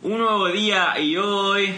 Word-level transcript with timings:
Un 0.00 0.18
nuevo 0.18 0.46
día 0.48 0.96
y 1.00 1.16
hoy... 1.16 1.74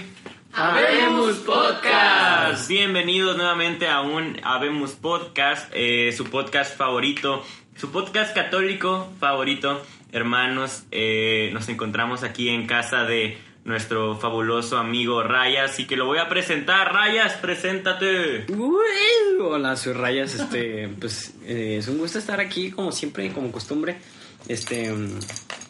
Habemos 0.52 1.38
Podcast. 1.38 2.68
Bienvenidos 2.68 3.34
nuevamente 3.34 3.88
a 3.88 4.02
un 4.02 4.38
Habemos 4.42 4.92
Podcast, 4.92 5.70
eh, 5.72 6.12
su 6.14 6.24
podcast 6.24 6.76
favorito, 6.76 7.42
su 7.76 7.90
podcast 7.90 8.34
católico 8.34 9.08
favorito. 9.18 9.82
Hermanos, 10.12 10.82
eh, 10.90 11.48
nos 11.54 11.70
encontramos 11.70 12.22
aquí 12.22 12.50
en 12.50 12.66
casa 12.66 13.04
de 13.04 13.38
nuestro 13.64 14.16
fabuloso 14.16 14.76
amigo 14.76 15.22
Rayas 15.22 15.80
y 15.80 15.86
que 15.86 15.96
lo 15.96 16.04
voy 16.04 16.18
a 16.18 16.28
presentar. 16.28 16.92
Rayas, 16.92 17.34
preséntate. 17.36 18.44
Uy, 18.52 19.40
hola, 19.40 19.76
soy 19.76 19.94
Rayas. 19.94 20.34
Este, 20.34 20.88
pues 21.00 21.32
eh, 21.46 21.76
es 21.78 21.88
un 21.88 21.96
gusto 21.96 22.18
estar 22.18 22.38
aquí, 22.38 22.70
como 22.70 22.92
siempre, 22.92 23.32
como 23.32 23.50
costumbre. 23.50 23.96
Este, 24.46 24.92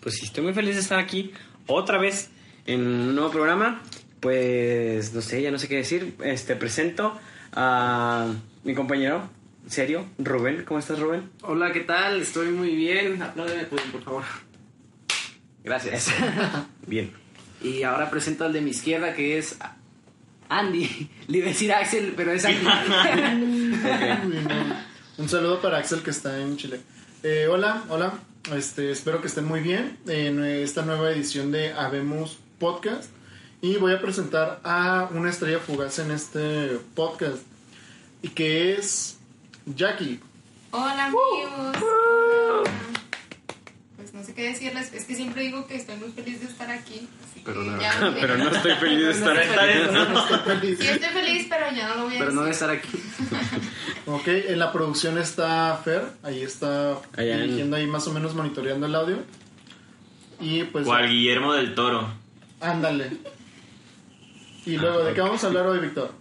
pues 0.01 0.21
estoy 0.25 0.43
muy 0.43 0.53
feliz 0.53 0.75
de 0.75 0.81
estar 0.81 0.99
aquí 0.99 1.33
otra 1.69 1.99
vez 1.99 2.31
en 2.67 2.81
un 2.81 3.15
nuevo 3.15 3.31
programa. 3.31 3.83
Pues 4.21 5.15
no 5.15 5.23
sé, 5.23 5.43
ya 5.43 5.51
no 5.51 5.59
sé 5.59 5.69
qué 5.69 5.77
decir. 5.77 6.15
Este, 6.23 6.57
presento 6.57 7.19
a 7.53 8.33
mi 8.65 8.75
compañero, 8.75 9.29
serio, 9.67 10.07
Rubén. 10.19 10.65
¿Cómo 10.67 10.79
estás, 10.79 10.99
Rubén? 10.99 11.31
Hola, 11.43 11.73
¿qué 11.73 11.81
tal? 11.81 12.21
Estoy 12.21 12.49
muy 12.49 12.75
bien. 12.75 13.23
Apláudeme, 13.23 13.65
pues, 13.65 13.83
por 13.85 14.03
favor. 14.03 14.25
Gracias. 15.65 16.09
Bien. 16.87 17.13
y 17.63 17.83
ahora 17.83 18.11
presento 18.11 18.45
al 18.45 18.53
de 18.53 18.63
mi 18.63 18.71
izquierda, 18.71 19.15
que 19.15 19.39
es 19.39 19.57
Andy. 20.49 21.11
Le 21.29 21.39
iba 21.39 21.47
a 21.47 21.51
decir 21.51 21.73
Axel, 21.73 22.15
pero 22.17 22.33
es 22.33 22.45
Andy. 22.45 22.67
Un 25.19 25.29
saludo 25.29 25.61
para 25.61 25.79
Axel 25.79 26.03
que 26.03 26.11
está 26.11 26.41
en 26.41 26.57
Chile. 26.57 26.81
Eh, 27.23 27.47
hola, 27.49 27.85
hola. 27.89 28.15
Este, 28.57 28.91
espero 28.91 29.21
que 29.21 29.27
estén 29.27 29.45
muy 29.45 29.61
bien 29.61 29.99
en 30.09 30.43
esta 30.43 30.83
nueva 30.83 31.11
edición 31.13 31.53
de 31.53 31.73
Habemos 31.75 32.39
Podcast. 32.65 33.11
Y 33.63 33.77
voy 33.77 33.93
a 33.93 34.01
presentar 34.01 34.61
a 34.65 35.09
una 35.13 35.31
estrella 35.31 35.59
fugaz 35.59 35.99
en 35.99 36.11
este 36.13 36.79
podcast. 36.95 37.43
Y 38.23 38.29
que 38.29 38.75
es 38.75 39.19
Jackie. 39.67 40.21
Hola 40.71 41.07
amigos. 41.07 41.77
Pues 43.97 44.15
no 44.15 44.23
sé 44.25 44.35
qué 44.35 44.45
decirles, 44.51 44.93
es 44.95 45.05
que 45.05 45.15
siempre 45.15 45.43
digo 45.43 45.67
que 45.67 45.77
estoy 45.77 45.97
muy 45.97 46.11
feliz 46.13 46.41
de 46.41 46.47
estar 46.47 46.71
aquí. 46.71 47.09
Así 47.25 47.43
Pero 47.45 47.63
que 47.65 47.71
no. 47.71 47.81
ya 47.81 48.15
Pero 48.21 48.37
no 48.39 48.51
estoy 48.51 48.75
feliz 48.77 49.05
de 49.07 49.11
estar 49.13 49.37
aquí. 49.37 49.93
No 49.93 50.21
estoy 50.21 50.39
feliz. 50.61 50.79
Sí 50.79 50.87
estoy 50.87 51.09
feliz, 51.11 51.47
pero 51.51 51.67
ya 51.75 51.89
no 51.89 51.95
lo 51.97 52.05
voy 52.05 52.17
a 52.17 52.19
pero 52.19 52.33
no 52.33 52.43
de 52.45 52.51
estar 52.51 52.71
aquí. 52.71 52.89
Ok, 54.07 54.27
en 54.29 54.59
la 54.59 54.73
producción 54.73 55.19
está 55.19 55.79
Fer. 55.85 56.03
Ahí 56.23 56.43
está 56.43 56.93
Allá 57.17 57.35
en- 57.37 57.43
dirigiendo 57.43 57.77
ahí 57.77 57.87
más 57.87 58.07
o 58.07 58.13
menos 58.13 58.35
monitoreando 58.35 58.87
el 58.87 58.95
audio. 58.95 59.19
Y 60.41 60.65
pues... 60.65 60.87
Cual 60.87 61.09
Guillermo 61.09 61.53
del 61.55 61.75
Toro. 61.75 62.09
Ándale. 62.61 63.11
Y 64.67 64.77
luego, 64.77 65.05
¿de 65.05 65.15
qué 65.15 65.21
vamos 65.21 65.43
a 65.43 65.47
hablar 65.47 65.67
hoy, 65.67 65.81
Víctor? 65.81 66.13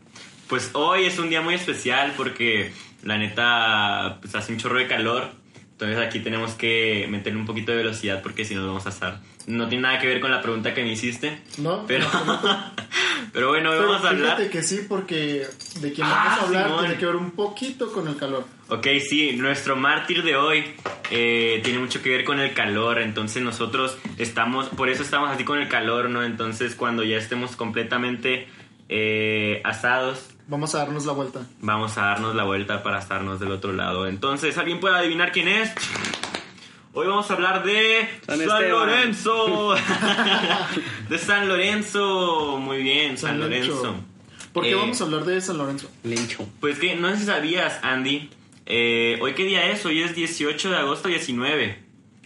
Pues 0.48 0.72
hoy 0.74 1.06
es 1.06 1.20
un 1.20 1.30
día 1.30 1.42
muy 1.42 1.54
especial 1.54 2.14
porque 2.18 2.72
la 3.04 3.18
neta 3.18 4.18
pues 4.22 4.34
hace 4.36 4.54
un 4.54 4.58
chorro 4.58 4.80
de 4.80 4.88
calor. 4.88 5.32
Entonces 5.72 5.98
aquí 5.98 6.20
tenemos 6.20 6.54
que 6.56 7.08
meterle 7.10 7.40
un 7.40 7.46
poquito 7.46 7.72
de 7.72 7.78
velocidad 7.78 8.22
porque 8.22 8.46
si 8.46 8.56
no 8.56 8.66
vamos 8.66 8.86
a 8.86 8.90
estar. 8.90 9.20
No 9.50 9.68
tiene 9.68 9.82
nada 9.84 10.00
que 10.00 10.08
ver 10.08 10.20
con 10.22 10.30
la 10.32 10.42
pregunta 10.42 10.74
que 10.74 10.84
me 10.84 10.92
hiciste. 10.94 11.42
¿No? 11.58 11.86
Pero, 11.88 12.06
pero 13.34 13.50
bueno, 13.50 13.72
hoy 13.72 13.78
Pero 13.78 13.90
vamos 13.90 14.06
a 14.06 14.10
hablar. 14.10 14.26
fíjate 14.38 14.50
que 14.50 14.62
sí, 14.64 14.86
porque 14.88 15.48
de 15.82 15.92
quien 15.94 16.06
Ah, 16.08 16.24
vamos 16.26 16.40
a 16.40 16.44
hablar 16.46 16.66
Simón. 16.68 16.80
tiene 16.82 16.98
que 16.98 17.06
ver 17.06 17.16
un 17.16 17.32
poquito 17.32 17.92
con 17.92 18.08
el 18.08 18.16
calor. 18.16 18.46
Ok, 18.70 18.86
sí, 19.10 19.32
nuestro 19.38 19.76
mártir 19.76 20.22
de 20.24 20.36
hoy 20.36 20.64
eh, 21.10 21.60
tiene 21.64 21.80
mucho 21.80 22.02
que 22.04 22.10
ver 22.12 22.24
con 22.24 22.40
el 22.40 22.54
calor, 22.54 23.00
entonces 23.00 23.42
nosotros 23.42 23.98
estamos, 24.20 24.68
por 24.70 24.90
eso 24.90 25.02
estamos 25.02 25.32
así 25.32 25.44
con 25.44 25.58
el 25.60 25.68
calor, 25.68 26.10
¿no? 26.12 26.24
Entonces 26.24 26.76
cuando 26.76 27.04
ya 27.04 27.18
estemos 27.18 27.56
completamente 27.56 28.48
eh, 28.90 29.62
asados, 29.64 30.30
Vamos 30.48 30.74
a 30.76 30.80
darnos 30.80 31.06
la 31.06 31.14
vuelta. 31.14 31.42
vamos 31.62 31.98
a 31.98 32.02
darnos 32.06 32.36
la 32.36 32.44
vuelta 32.44 32.82
para 32.84 33.00
estarnos 33.00 33.40
del 33.40 33.52
otro 33.52 33.72
lado. 33.74 34.08
Entonces, 34.08 34.58
¿alguien 34.58 34.80
puede 34.80 34.96
adivinar 34.96 35.32
quién 35.32 35.48
es? 35.48 35.72
Hoy 36.94 37.08
vamos 37.08 37.30
a 37.30 37.34
hablar 37.36 37.64
de 37.64 38.08
San 38.26 38.40
San. 38.40 38.70
Lorenzo. 38.70 39.76
de 41.10 41.18
San 41.18 41.48
Lorenzo. 41.48 42.58
Muy 42.60 42.82
bien, 42.82 43.18
San, 43.18 43.32
San 43.32 43.40
Lorenzo. 43.40 43.96
¿Por 44.54 44.64
qué 44.64 44.72
Eh, 44.72 44.76
vamos 44.76 45.00
a 45.00 45.04
hablar 45.04 45.24
de 45.26 45.40
San 45.40 45.58
Lorenzo? 45.60 45.90
Lencho. 46.04 46.48
Pues 46.60 46.80
que 46.80 46.96
no 46.96 47.10
sé 47.12 47.18
si 47.18 47.26
sabías, 47.26 47.80
Andy. 47.84 48.30
eh, 48.66 49.20
¿Hoy 49.22 49.34
qué 49.36 49.46
día 49.46 49.70
es? 49.72 49.86
Hoy 49.86 50.02
es 50.02 50.16
18 50.16 50.72
de 50.72 50.78
agosto 50.78 51.08
19. 51.10 51.78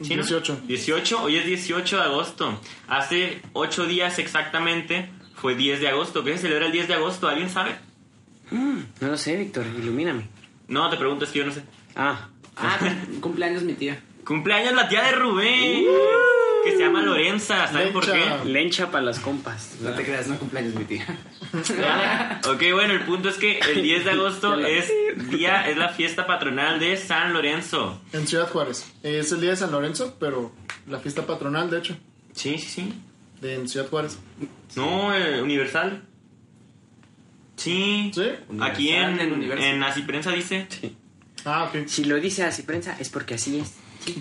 ¿Sí, 0.02 0.10
no? 0.16 0.22
18. 0.24 0.62
18, 0.66 1.24
hoy 1.24 1.36
es 1.36 1.46
18 1.46 1.98
de 1.98 2.04
agosto. 2.04 2.60
Hace 2.88 3.42
8 3.52 3.86
días 3.86 4.18
exactamente 4.18 5.10
fue 5.36 5.56
10 5.56 5.82
de 5.82 5.90
agosto. 5.90 6.24
¿Qué 6.24 6.32
se 6.34 6.44
celebra 6.44 6.68
el 6.68 6.72
10 6.72 6.88
de 6.88 6.94
agosto? 6.96 7.28
¿Alguien 7.28 7.50
sabe? 7.50 7.76
No 8.50 9.08
lo 9.08 9.18
sé, 9.18 9.36
Víctor, 9.36 9.66
ilumíname. 9.78 10.28
No, 10.70 10.90
te 10.90 10.96
pregunto, 10.98 11.26
es 11.26 11.32
que 11.32 11.40
yo 11.40 11.46
no 11.46 11.52
sé. 11.52 11.64
Ah, 11.96 12.30
Ah, 12.56 12.78
cum- 12.80 13.20
cumpleaños 13.20 13.64
mi 13.64 13.74
tía. 13.74 14.00
Cumpleaños 14.26 14.74
la 14.74 14.88
tía 14.88 15.04
de 15.04 15.12
Rubén. 15.14 15.86
Que 16.64 16.72
se 16.72 16.78
llama 16.80 17.02
Lorenza. 17.02 17.68
¿Saben 17.68 17.92
por 17.92 18.06
qué? 18.10 18.24
lencha 18.46 18.90
para 18.90 19.04
las 19.04 19.20
compas. 19.20 19.76
No 19.82 19.92
te 19.94 20.04
creas, 20.04 20.28
no 20.28 20.38
cumpleaños 20.38 20.74
mi 20.76 20.86
tía. 20.86 21.06
ok, 22.48 22.62
bueno, 22.72 22.94
el 22.94 23.02
punto 23.02 23.28
es 23.30 23.36
que 23.36 23.60
el 23.60 23.84
10 23.84 24.06
de 24.06 24.12
agosto 24.12 24.58
es 24.60 24.90
día, 25.30 25.68
es 25.70 25.76
la 25.76 25.90
fiesta 25.90 26.26
patronal 26.26 26.80
de 26.80 26.96
San 26.96 27.34
Lorenzo. 27.34 28.02
En 28.14 28.26
Ciudad 28.28 28.50
Juárez. 28.50 28.90
Es 29.04 29.32
el 29.34 29.42
día 29.42 29.50
de 29.52 29.56
San 29.58 29.72
Lorenzo, 29.72 30.16
pero 30.20 30.54
la 30.88 31.00
fiesta 31.00 31.26
patronal, 31.28 31.70
de 31.70 31.80
hecho, 31.80 31.98
Sí, 32.32 32.58
sí, 32.58 32.70
sí. 32.70 32.94
de 33.42 33.56
en 33.56 33.68
Ciudad 33.68 33.90
Juárez. 33.90 34.18
No, 34.76 35.14
eh, 35.14 35.42
Universal. 35.42 36.02
Sí. 37.58 38.12
¿Sí? 38.14 38.24
Aquí 38.62 38.90
en, 38.92 39.20
en 39.20 39.52
en 39.52 39.84
Así 39.84 40.02
Prensa 40.04 40.32
dice. 40.32 40.68
Ah, 41.46 41.66
ok. 41.66 41.88
Si 41.88 42.06
lo 42.06 42.16
dice 42.22 42.44
así 42.46 42.64
prensa, 42.64 42.96
es 43.00 43.10
porque 43.10 43.34
así 43.36 43.60
es. 43.60 43.74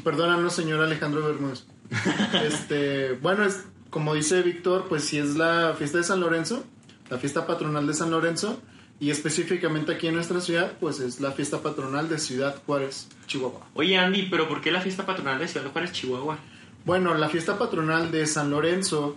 Perdónanos, 0.05 0.55
señor 0.55 0.83
Alejandro 0.83 1.25
Bermúdez. 1.25 1.65
este, 2.45 3.13
bueno, 3.15 3.45
es, 3.45 3.65
como 3.91 4.15
dice 4.15 4.43
Víctor, 4.43 4.87
pues 4.89 5.05
sí 5.05 5.19
es 5.19 5.37
la 5.37 5.75
fiesta 5.77 5.99
de 5.99 6.05
San 6.05 6.21
Lorenzo, 6.21 6.65
la 7.11 7.19
fiesta 7.19 7.47
patronal 7.47 7.87
de 7.87 7.95
San 7.95 8.11
Lorenzo, 8.11 8.61
y 9.01 9.11
específicamente 9.11 9.93
aquí 9.93 10.07
en 10.07 10.15
nuestra 10.15 10.41
ciudad, 10.41 10.73
pues 10.79 11.01
es 11.01 11.21
la 11.21 11.33
fiesta 11.33 11.61
patronal 11.61 12.09
de 12.09 12.19
Ciudad 12.19 12.63
Juárez, 12.65 13.09
Chihuahua. 13.27 13.67
Oye, 13.75 13.99
Andy, 13.99 14.29
¿pero 14.31 14.49
por 14.49 14.61
qué 14.61 14.71
la 14.71 14.81
fiesta 14.81 15.05
patronal 15.05 15.39
de 15.41 15.49
Ciudad 15.49 15.71
Juárez, 15.73 15.93
Chihuahua? 15.93 16.39
Bueno, 16.85 17.15
la 17.15 17.29
fiesta 17.29 17.59
patronal 17.59 18.11
de 18.11 18.27
San 18.27 18.51
Lorenzo 18.51 19.17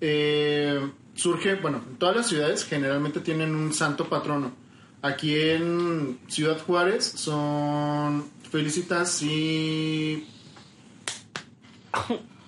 eh, 0.00 0.90
surge, 1.14 1.56
bueno, 1.56 1.82
en 1.86 1.96
todas 1.96 2.16
las 2.16 2.28
ciudades 2.28 2.64
generalmente 2.64 3.20
tienen 3.20 3.54
un 3.54 3.72
santo 3.72 4.08
patrono. 4.08 4.52
Aquí 5.02 5.38
en 5.38 6.18
Ciudad 6.28 6.58
Juárez 6.58 7.04
son 7.04 8.24
Felicitas 8.50 9.22
y... 9.22 10.26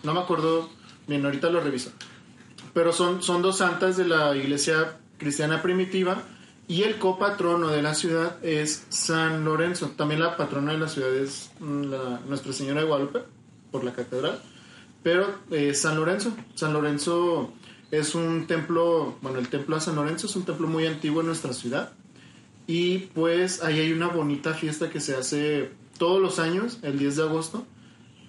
No 0.02 0.14
me 0.14 0.20
acuerdo 0.20 0.68
bien, 1.06 1.24
ahorita 1.24 1.50
lo 1.50 1.60
reviso. 1.60 1.90
Pero 2.74 2.92
son, 2.92 3.22
son 3.22 3.42
dos 3.42 3.58
santas 3.58 3.96
de 3.96 4.06
la 4.06 4.36
iglesia 4.36 4.98
cristiana 5.18 5.62
primitiva 5.62 6.22
y 6.68 6.82
el 6.82 6.98
copatrono 6.98 7.68
de 7.68 7.82
la 7.82 7.94
ciudad 7.94 8.36
es 8.44 8.86
San 8.90 9.44
Lorenzo. 9.44 9.92
También 9.96 10.20
la 10.20 10.36
patrona 10.36 10.72
de 10.72 10.78
la 10.78 10.88
ciudad 10.88 11.14
es 11.14 11.50
mm, 11.60 11.82
la- 11.84 12.20
Nuestra 12.28 12.52
Señora 12.52 12.80
de 12.82 12.86
Guadalupe 12.86 13.20
por 13.72 13.84
la 13.84 13.92
catedral. 13.92 14.40
Pero 15.02 15.26
eh, 15.50 15.74
San 15.74 15.96
Lorenzo, 15.96 16.36
San 16.54 16.72
Lorenzo 16.72 17.52
es 17.90 18.14
un 18.14 18.46
templo, 18.46 19.16
bueno, 19.22 19.38
el 19.38 19.48
templo 19.48 19.76
de 19.76 19.80
San 19.80 19.96
Lorenzo 19.96 20.26
es 20.26 20.36
un 20.36 20.44
templo 20.44 20.66
muy 20.68 20.86
antiguo 20.86 21.20
en 21.22 21.28
nuestra 21.28 21.52
ciudad. 21.54 21.92
Y 22.66 22.98
pues 23.14 23.62
ahí 23.62 23.80
hay 23.80 23.92
una 23.92 24.08
bonita 24.08 24.52
fiesta 24.52 24.90
que 24.90 25.00
se 25.00 25.16
hace 25.16 25.70
todos 25.98 26.20
los 26.20 26.38
años, 26.38 26.78
el 26.82 26.98
10 26.98 27.16
de 27.16 27.22
agosto, 27.22 27.66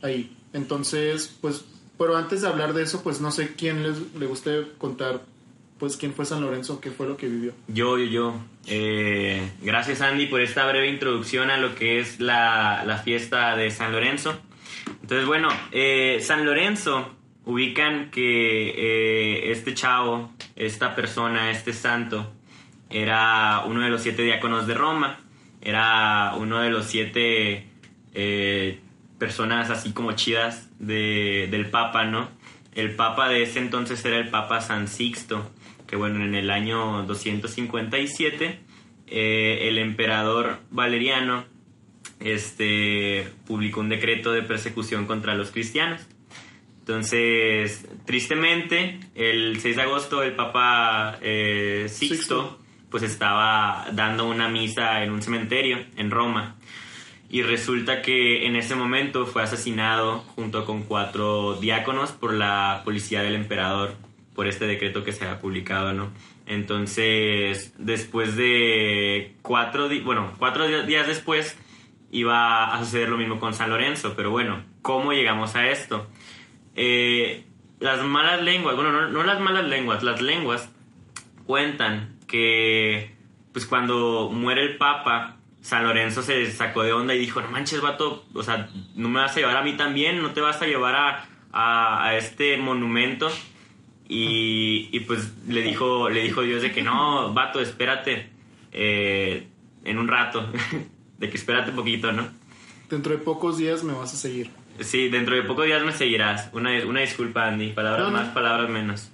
ahí. 0.01 0.35
Entonces, 0.53 1.35
pues, 1.41 1.63
pero 1.97 2.17
antes 2.17 2.41
de 2.41 2.47
hablar 2.47 2.73
de 2.73 2.83
eso, 2.83 3.03
pues 3.03 3.21
no 3.21 3.31
sé 3.31 3.55
quién 3.55 3.83
les, 3.83 4.13
le 4.15 4.25
guste 4.25 4.67
contar, 4.77 5.21
pues 5.77 5.95
quién 5.95 6.13
fue 6.13 6.25
San 6.25 6.41
Lorenzo, 6.41 6.81
qué 6.81 6.91
fue 6.91 7.07
lo 7.07 7.17
que 7.17 7.27
vivió. 7.27 7.53
Yo, 7.67 7.97
yo, 7.97 8.05
yo. 8.05 8.33
Eh, 8.67 9.51
gracias, 9.61 10.01
Andy, 10.01 10.27
por 10.27 10.41
esta 10.41 10.67
breve 10.67 10.89
introducción 10.89 11.49
a 11.49 11.57
lo 11.57 11.75
que 11.75 11.99
es 11.99 12.19
la, 12.19 12.83
la 12.85 12.97
fiesta 12.97 13.55
de 13.55 13.71
San 13.71 13.91
Lorenzo. 13.91 14.33
Entonces, 15.01 15.25
bueno, 15.25 15.49
eh, 15.71 16.19
San 16.21 16.45
Lorenzo 16.45 17.09
ubican 17.45 18.11
que 18.11 18.69
eh, 18.69 19.51
este 19.51 19.73
chavo, 19.73 20.31
esta 20.55 20.95
persona, 20.95 21.51
este 21.51 21.73
santo, 21.73 22.31
era 22.89 23.63
uno 23.65 23.81
de 23.81 23.89
los 23.89 24.01
siete 24.01 24.23
diáconos 24.23 24.67
de 24.67 24.73
Roma, 24.73 25.19
era 25.61 26.33
uno 26.37 26.61
de 26.61 26.69
los 26.69 26.85
siete 26.85 27.67
eh, 28.13 28.79
personas 29.17 29.69
así 29.69 29.91
como 29.91 30.13
chidas 30.13 30.69
de, 30.79 31.47
del 31.51 31.69
Papa, 31.69 32.05
¿no? 32.05 32.29
El 32.73 32.95
Papa 32.95 33.29
de 33.29 33.43
ese 33.43 33.59
entonces 33.59 34.03
era 34.05 34.17
el 34.17 34.29
Papa 34.29 34.61
San 34.61 34.87
Sixto, 34.87 35.51
que 35.87 35.95
bueno, 35.95 36.23
en 36.23 36.35
el 36.35 36.49
año 36.49 37.03
257 37.03 38.59
eh, 39.07 39.67
el 39.67 39.79
emperador 39.79 40.59
Valeriano 40.69 41.45
este, 42.19 43.27
publicó 43.47 43.79
un 43.79 43.89
decreto 43.89 44.31
de 44.31 44.43
persecución 44.43 45.05
contra 45.05 45.35
los 45.35 45.51
cristianos. 45.51 46.01
Entonces, 46.79 47.87
tristemente, 48.05 48.99
el 49.15 49.59
6 49.59 49.75
de 49.75 49.81
agosto 49.81 50.23
el 50.23 50.33
Papa 50.35 51.19
eh, 51.21 51.85
Sixto, 51.87 52.15
Sixto. 52.15 52.59
Pues 52.89 53.03
estaba 53.03 53.87
dando 53.93 54.27
una 54.27 54.49
misa 54.49 55.03
en 55.03 55.11
un 55.11 55.21
cementerio 55.21 55.79
en 55.95 56.11
Roma. 56.11 56.55
Y 57.29 57.43
resulta 57.43 58.01
que 58.01 58.47
en 58.47 58.55
ese 58.55 58.75
momento 58.75 59.27
fue 59.27 59.43
asesinado 59.43 60.19
junto 60.35 60.65
con 60.65 60.83
cuatro 60.83 61.55
diáconos 61.55 62.11
por 62.11 62.33
la 62.33 62.81
policía 62.83 63.21
del 63.21 63.35
emperador, 63.35 63.93
por 64.33 64.47
este 64.47 64.65
decreto 64.65 65.03
que 65.03 65.11
se 65.11 65.25
ha 65.25 65.39
publicado, 65.39 65.93
¿no? 65.93 66.09
Entonces, 66.47 67.73
después 67.77 68.35
de 68.35 69.35
cuatro, 69.43 69.87
bueno, 70.03 70.33
cuatro 70.39 70.67
días 70.85 71.05
después, 71.05 71.55
iba 72.11 72.73
a 72.73 72.79
suceder 72.79 73.09
lo 73.09 73.17
mismo 73.17 73.39
con 73.39 73.53
San 73.53 73.69
Lorenzo, 73.69 74.13
pero 74.15 74.31
bueno, 74.31 74.63
¿cómo 74.81 75.13
llegamos 75.13 75.55
a 75.55 75.69
esto? 75.69 76.07
Eh, 76.75 77.43
las 77.79 78.03
malas 78.03 78.41
lenguas, 78.41 78.75
bueno, 78.75 78.91
no, 78.91 79.07
no 79.09 79.23
las 79.23 79.39
malas 79.39 79.65
lenguas, 79.65 80.01
las 80.01 80.21
lenguas 80.21 80.71
cuentan 81.45 82.18
que 82.29 83.11
pues 83.51 83.65
cuando 83.65 84.29
muere 84.31 84.61
el 84.63 84.77
Papa, 84.77 85.37
San 85.61 85.83
Lorenzo 85.83 86.21
se 86.21 86.49
sacó 86.51 86.83
de 86.83 86.93
onda 86.93 87.13
y 87.15 87.19
dijo, 87.19 87.41
no 87.41 87.49
manches, 87.49 87.81
vato, 87.81 88.25
o 88.33 88.43
sea, 88.43 88.69
no 88.95 89.09
me 89.09 89.19
vas 89.19 89.35
a 89.35 89.39
llevar 89.39 89.57
a 89.57 89.63
mí 89.63 89.73
también, 89.75 90.21
no 90.21 90.31
te 90.31 90.39
vas 90.39 90.61
a 90.61 90.65
llevar 90.67 90.95
a, 90.95 91.25
a- 91.51 92.05
a 92.05 92.15
este 92.15 92.57
monumento. 92.57 93.29
Y, 94.07 94.89
y, 94.91 95.01
pues 95.01 95.33
le 95.47 95.61
dijo, 95.61 96.09
le 96.09 96.23
dijo 96.23 96.41
Dios 96.41 96.61
de 96.63 96.71
que 96.71 96.81
no, 96.81 97.31
vato, 97.33 97.59
espérate 97.59 98.29
eh, 98.71 99.47
en 99.83 99.97
un 99.99 100.07
rato, 100.07 100.51
de 101.19 101.29
que 101.29 101.37
espérate 101.37 101.69
un 101.71 101.75
poquito, 101.75 102.11
¿no? 102.11 102.27
Dentro 102.89 103.11
de 103.11 103.19
pocos 103.19 103.57
días 103.59 103.83
me 103.83 103.93
vas 103.93 104.13
a 104.13 104.17
seguir. 104.17 104.49
Sí, 104.79 105.09
dentro 105.09 105.35
de 105.35 105.43
pocos 105.43 105.65
días 105.65 105.83
me 105.83 105.91
seguirás. 105.91 106.49
Una, 106.53 106.71
una 106.85 107.01
disculpa, 107.01 107.47
Andy. 107.47 107.73
Palabras 107.73 108.05
No, 108.05 108.11
no. 108.11 108.17
más, 108.17 108.29
palabras 108.29 108.69
menos. 108.69 109.11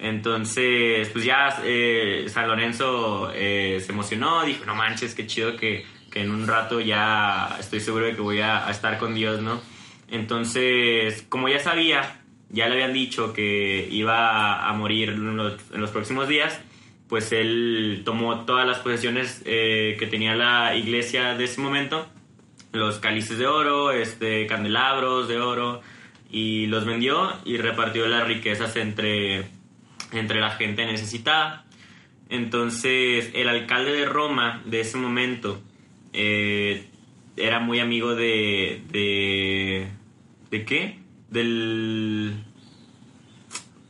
Entonces, 0.00 1.08
pues 1.10 1.24
ya 1.24 1.60
eh, 1.62 2.24
San 2.28 2.48
Lorenzo 2.48 3.30
eh, 3.34 3.82
se 3.84 3.92
emocionó, 3.92 4.44
dijo, 4.44 4.64
no 4.64 4.74
manches, 4.74 5.14
qué 5.14 5.26
chido 5.26 5.56
que, 5.56 5.84
que 6.10 6.22
en 6.22 6.30
un 6.30 6.46
rato 6.46 6.80
ya 6.80 7.56
estoy 7.60 7.80
seguro 7.80 8.06
de 8.06 8.14
que 8.14 8.22
voy 8.22 8.40
a, 8.40 8.66
a 8.66 8.70
estar 8.70 8.98
con 8.98 9.14
Dios, 9.14 9.42
¿no? 9.42 9.60
Entonces, 10.08 11.26
como 11.28 11.48
ya 11.48 11.58
sabía, 11.58 12.22
ya 12.48 12.66
le 12.68 12.74
habían 12.74 12.94
dicho 12.94 13.32
que 13.34 13.86
iba 13.90 14.66
a 14.66 14.72
morir 14.72 15.10
en 15.10 15.36
los, 15.36 15.54
en 15.72 15.80
los 15.80 15.90
próximos 15.90 16.28
días, 16.28 16.58
pues 17.08 17.30
él 17.32 18.02
tomó 18.04 18.46
todas 18.46 18.66
las 18.66 18.78
posesiones 18.78 19.42
eh, 19.44 19.96
que 19.98 20.06
tenía 20.06 20.34
la 20.34 20.74
iglesia 20.74 21.34
de 21.34 21.44
ese 21.44 21.60
momento 21.60 22.06
los 22.72 22.98
cálices 22.98 23.38
de 23.38 23.46
oro, 23.46 23.90
este, 23.90 24.46
candelabros 24.46 25.28
de 25.28 25.40
oro, 25.40 25.80
y 26.30 26.66
los 26.66 26.84
vendió 26.84 27.32
y 27.44 27.56
repartió 27.56 28.06
las 28.06 28.26
riquezas 28.26 28.76
entre, 28.76 29.46
entre 30.12 30.40
la 30.40 30.50
gente 30.50 30.84
necesitada. 30.86 31.64
Entonces, 32.28 33.30
el 33.34 33.48
alcalde 33.48 33.92
de 33.92 34.06
Roma 34.06 34.62
de 34.64 34.80
ese 34.80 34.96
momento 34.96 35.60
eh, 36.12 36.88
era 37.36 37.60
muy 37.60 37.80
amigo 37.80 38.14
de, 38.14 38.82
de. 38.90 39.88
¿De 40.50 40.64
qué? 40.64 40.98
Del. 41.28 42.34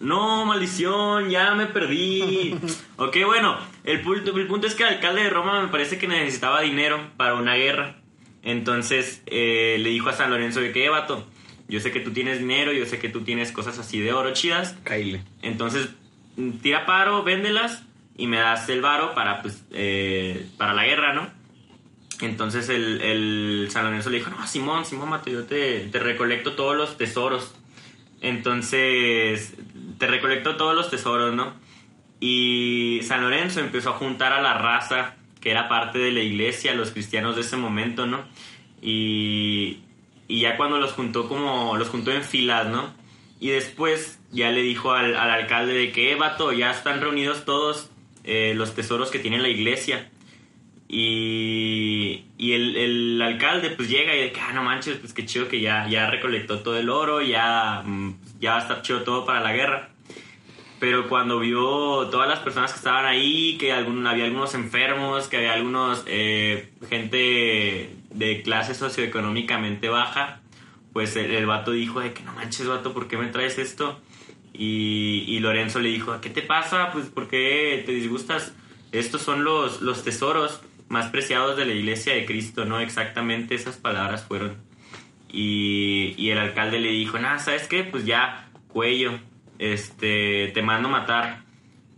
No, 0.01 0.47
maldición, 0.47 1.29
ya 1.29 1.55
me 1.55 1.67
perdí. 1.67 2.57
ok, 2.97 3.17
bueno, 3.27 3.59
el 3.85 4.01
punto, 4.01 4.35
el 4.37 4.47
punto 4.47 4.67
es 4.67 4.75
que 4.75 4.83
el 4.85 4.95
alcalde 4.95 5.25
de 5.25 5.31
Roma 5.31 5.61
me 5.61 5.69
parece 5.69 5.99
que 5.99 6.09
necesitaba 6.09 6.63
dinero 6.63 7.11
para 7.19 7.35
una 7.35 7.55
guerra. 7.55 7.97
Entonces 8.43 9.23
eh, 9.27 9.77
le 9.79 9.91
dijo 9.91 10.09
a 10.09 10.15
San 10.15 10.31
Lorenzo 10.31 10.61
de 10.61 10.73
que, 10.73 10.87
"Eh, 10.87 10.89
vato, 10.89 11.27
yo 11.69 11.81
sé 11.81 11.93
que 11.93 12.01
tú 12.01 12.13
tienes 12.13 12.39
dinero, 12.39 12.73
yo 12.73 12.87
sé 12.87 12.99
que 12.99 13.11
tú 13.11 13.21
tienes 13.21 13.53
cosas 13.53 13.79
así 13.79 14.01
de 14.01 14.15
oro 14.15 14.33
chidas. 14.33 14.77
Caile. 14.85 15.23
Entonces, 15.43 15.91
tira 16.63 16.87
paro, 16.87 17.23
véndelas 17.23 17.85
y 18.17 18.27
me 18.27 18.39
das 18.39 18.69
el 18.69 18.81
varo 18.83 19.15
para, 19.15 19.43
pues, 19.43 19.65
eh, 19.73 20.47
para 20.57 20.75
la 20.75 20.85
guerra, 20.85 21.15
¿no? 21.15 21.31
Entonces 22.21 22.69
el, 22.69 23.01
el 23.01 23.69
San 23.71 23.85
Lorenzo 23.85 24.11
le 24.11 24.19
dijo, 24.19 24.31
no, 24.31 24.47
Simón, 24.47 24.85
Simón, 24.85 25.09
mato, 25.09 25.31
yo 25.31 25.45
te, 25.45 25.89
te 25.89 25.99
recolecto 25.99 26.53
todos 26.53 26.77
los 26.77 26.99
tesoros. 26.99 27.55
Entonces, 28.21 29.55
te 29.99 30.07
recolecto 30.07 30.57
todos 30.57 30.75
los 30.75 30.91
tesoros, 30.91 31.35
¿no? 31.35 31.55
Y 32.21 33.01
San 33.05 33.23
Lorenzo 33.23 33.61
empezó 33.61 33.91
a 33.91 33.93
juntar 33.95 34.35
a 34.35 34.43
la 34.43 34.55
raza 34.55 35.17
que 35.41 35.51
era 35.51 35.69
parte 35.69 35.99
de 35.99 36.13
la 36.13 36.21
iglesia, 36.21 36.75
los 36.75 36.91
cristianos 36.91 37.35
de 37.35 37.41
ese 37.41 37.57
momento, 37.57 38.07
¿no? 38.07 38.25
Y, 38.83 39.79
y 40.29 40.41
ya 40.41 40.59
cuando 40.59 40.79
los 40.79 40.93
juntó 40.93 41.29
como, 41.29 41.77
los 41.79 41.89
juntó 41.89 42.13
en 42.13 42.23
filas, 42.23 42.69
¿no? 42.69 42.93
Y 43.41 43.49
después 43.49 44.21
ya 44.31 44.51
le 44.51 44.61
dijo 44.61 44.93
al, 44.93 45.17
al 45.17 45.31
alcalde 45.31 45.73
de 45.73 45.93
que, 45.93 46.13
eh, 46.13 46.15
vato, 46.15 46.53
ya 46.53 46.71
están 46.71 47.01
reunidos 47.01 47.47
todos 47.47 47.91
eh, 48.23 48.53
los 48.55 48.75
tesoros 48.75 49.11
que 49.11 49.19
tiene 49.19 49.39
la 49.39 49.49
iglesia. 49.49 50.11
Y, 50.89 52.27
y 52.37 52.53
el, 52.53 52.77
el 52.77 53.23
alcalde 53.23 53.71
pues 53.71 53.89
llega 53.89 54.15
y 54.15 54.21
de 54.21 54.33
que, 54.33 54.41
ah, 54.41 54.53
no 54.53 54.63
manches, 54.63 54.99
pues 54.99 55.15
qué 55.15 55.25
chido 55.25 55.49
que 55.49 55.61
ya, 55.61 55.89
ya 55.89 56.11
recolectó 56.11 56.61
todo 56.61 56.77
el 56.77 56.91
oro, 56.91 57.23
ya, 57.23 57.83
mm, 57.85 58.15
ya 58.41 58.53
va 58.53 58.59
a 58.59 58.63
estar 58.63 58.83
chido 58.83 59.03
todo 59.03 59.25
para 59.25 59.41
la 59.41 59.53
guerra. 59.53 59.91
Pero 60.79 61.09
cuando 61.09 61.39
vio 61.39 62.09
todas 62.11 62.29
las 62.29 62.41
personas 62.41 62.73
que 62.73 62.79
estaban 62.79 63.07
ahí, 63.07 63.57
que 63.59 63.73
algún, 63.73 64.07
había 64.07 64.25
algunos 64.25 64.55
enfermos, 64.55 65.29
que 65.29 65.39
había 65.39 65.55
algunos 65.55 66.05
eh, 66.07 66.71
gente 66.89 67.97
de 68.11 68.43
clase 68.43 68.75
socioeconómicamente 68.75 69.89
baja, 69.89 70.40
pues 70.93 71.17
el, 71.17 71.31
el 71.31 71.47
vato 71.47 71.73
dijo 71.73 72.01
de 72.01 72.13
que 72.13 72.23
no 72.23 72.33
manches, 72.35 72.67
vato, 72.67 72.93
¿por 72.93 73.09
qué 73.09 73.17
me 73.17 73.27
traes 73.29 73.59
esto? 73.59 74.01
Y, 74.53 75.25
y 75.29 75.39
Lorenzo 75.39 75.79
le 75.79 75.89
dijo, 75.89 76.21
¿qué 76.21 76.31
te 76.31 76.43
pasa? 76.43 76.91
Pues 76.93 77.07
¿por 77.07 77.29
qué 77.29 77.83
te 77.87 77.93
disgustas? 77.93 78.53
Estos 78.93 79.23
son 79.23 79.45
los, 79.45 79.81
los 79.81 80.03
tesoros 80.03 80.61
más 80.89 81.07
preciados 81.07 81.57
de 81.57 81.65
la 81.65 81.73
iglesia 81.73 82.15
de 82.15 82.27
Cristo, 82.27 82.65
¿no? 82.65 82.81
Exactamente 82.81 83.55
esas 83.55 83.77
palabras 83.77 84.25
fueron. 84.25 84.57
Y, 85.33 86.15
y 86.19 86.31
el 86.31 86.39
alcalde 86.39 86.81
le 86.81 86.91
dijo, 86.91 87.19
nada, 87.19 87.39
¿sabes 87.39 87.69
qué? 87.69 87.85
Pues 87.85 88.05
ya, 88.05 88.51
cuello, 88.69 89.21
este, 89.61 90.49
te 90.49 90.63
mando 90.63 90.89
matar. 90.89 91.45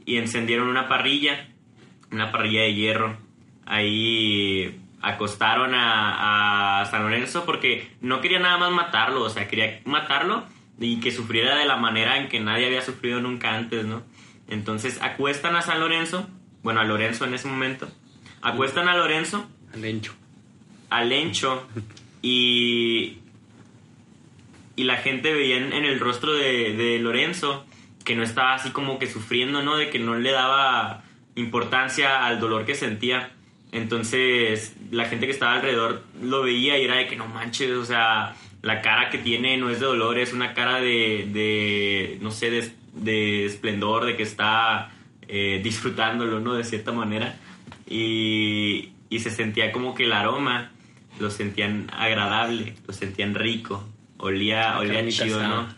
Y 0.04 0.18
encendieron 0.18 0.68
una 0.68 0.88
parrilla, 0.88 1.48
una 2.10 2.30
parrilla 2.30 2.62
de 2.62 2.74
hierro. 2.74 3.16
Ahí 3.64 4.81
acostaron 5.02 5.74
a, 5.74 6.80
a 6.80 6.86
San 6.86 7.02
Lorenzo 7.02 7.44
porque 7.44 7.90
no 8.00 8.20
quería 8.20 8.38
nada 8.38 8.56
más 8.58 8.70
matarlo, 8.70 9.22
o 9.22 9.30
sea, 9.30 9.48
quería 9.48 9.80
matarlo 9.84 10.44
y 10.78 11.00
que 11.00 11.10
sufriera 11.10 11.56
de 11.56 11.66
la 11.66 11.76
manera 11.76 12.16
en 12.18 12.28
que 12.28 12.40
nadie 12.40 12.66
había 12.66 12.82
sufrido 12.82 13.20
nunca 13.20 13.54
antes, 13.54 13.84
¿no? 13.84 14.02
Entonces 14.48 15.00
acuestan 15.02 15.56
a 15.56 15.62
San 15.62 15.80
Lorenzo, 15.80 16.28
bueno, 16.62 16.80
a 16.80 16.84
Lorenzo 16.84 17.24
en 17.24 17.34
ese 17.34 17.48
momento, 17.48 17.88
acuestan 18.40 18.88
a 18.88 18.96
Lorenzo 18.96 19.46
Al 19.74 19.84
encho. 19.84 20.14
al 20.90 21.08
Lencho 21.08 21.66
y, 22.22 23.18
y 24.76 24.84
la 24.84 24.96
gente 24.96 25.32
veía 25.32 25.56
en, 25.56 25.72
en 25.72 25.84
el 25.84 25.98
rostro 26.00 26.32
de, 26.32 26.74
de 26.74 26.98
Lorenzo 26.98 27.64
que 28.04 28.16
no 28.16 28.22
estaba 28.22 28.54
así 28.54 28.70
como 28.70 28.98
que 28.98 29.06
sufriendo, 29.06 29.62
¿no? 29.62 29.76
De 29.76 29.90
que 29.90 29.98
no 29.98 30.16
le 30.16 30.32
daba 30.32 31.04
importancia 31.34 32.26
al 32.26 32.40
dolor 32.40 32.64
que 32.64 32.74
sentía. 32.74 33.30
Entonces 33.72 34.76
la 34.90 35.06
gente 35.06 35.26
que 35.26 35.32
estaba 35.32 35.54
alrededor 35.54 36.04
lo 36.22 36.42
veía 36.42 36.78
y 36.78 36.84
era 36.84 36.96
de 36.96 37.06
que 37.06 37.16
no 37.16 37.26
manches, 37.26 37.70
o 37.70 37.84
sea, 37.84 38.36
la 38.60 38.82
cara 38.82 39.08
que 39.10 39.18
tiene 39.18 39.56
no 39.56 39.70
es 39.70 39.80
de 39.80 39.86
dolor, 39.86 40.18
es 40.18 40.32
una 40.32 40.54
cara 40.54 40.80
de, 40.80 41.28
de 41.32 42.18
no 42.20 42.30
sé, 42.30 42.50
de, 42.50 42.70
de 42.92 43.46
esplendor, 43.46 44.04
de 44.04 44.16
que 44.16 44.22
está 44.22 44.92
eh, 45.26 45.60
disfrutándolo, 45.64 46.38
¿no? 46.38 46.54
De 46.54 46.64
cierta 46.64 46.92
manera. 46.92 47.36
Y, 47.88 48.92
y 49.08 49.18
se 49.20 49.30
sentía 49.30 49.72
como 49.72 49.94
que 49.94 50.04
el 50.04 50.12
aroma 50.12 50.70
lo 51.18 51.30
sentían 51.30 51.90
agradable, 51.92 52.74
lo 52.86 52.92
sentían 52.92 53.34
rico, 53.34 53.88
olía, 54.18 54.78
olía 54.78 54.94
Carnita 54.94 55.24
chido, 55.24 55.42
¿no? 55.42 55.68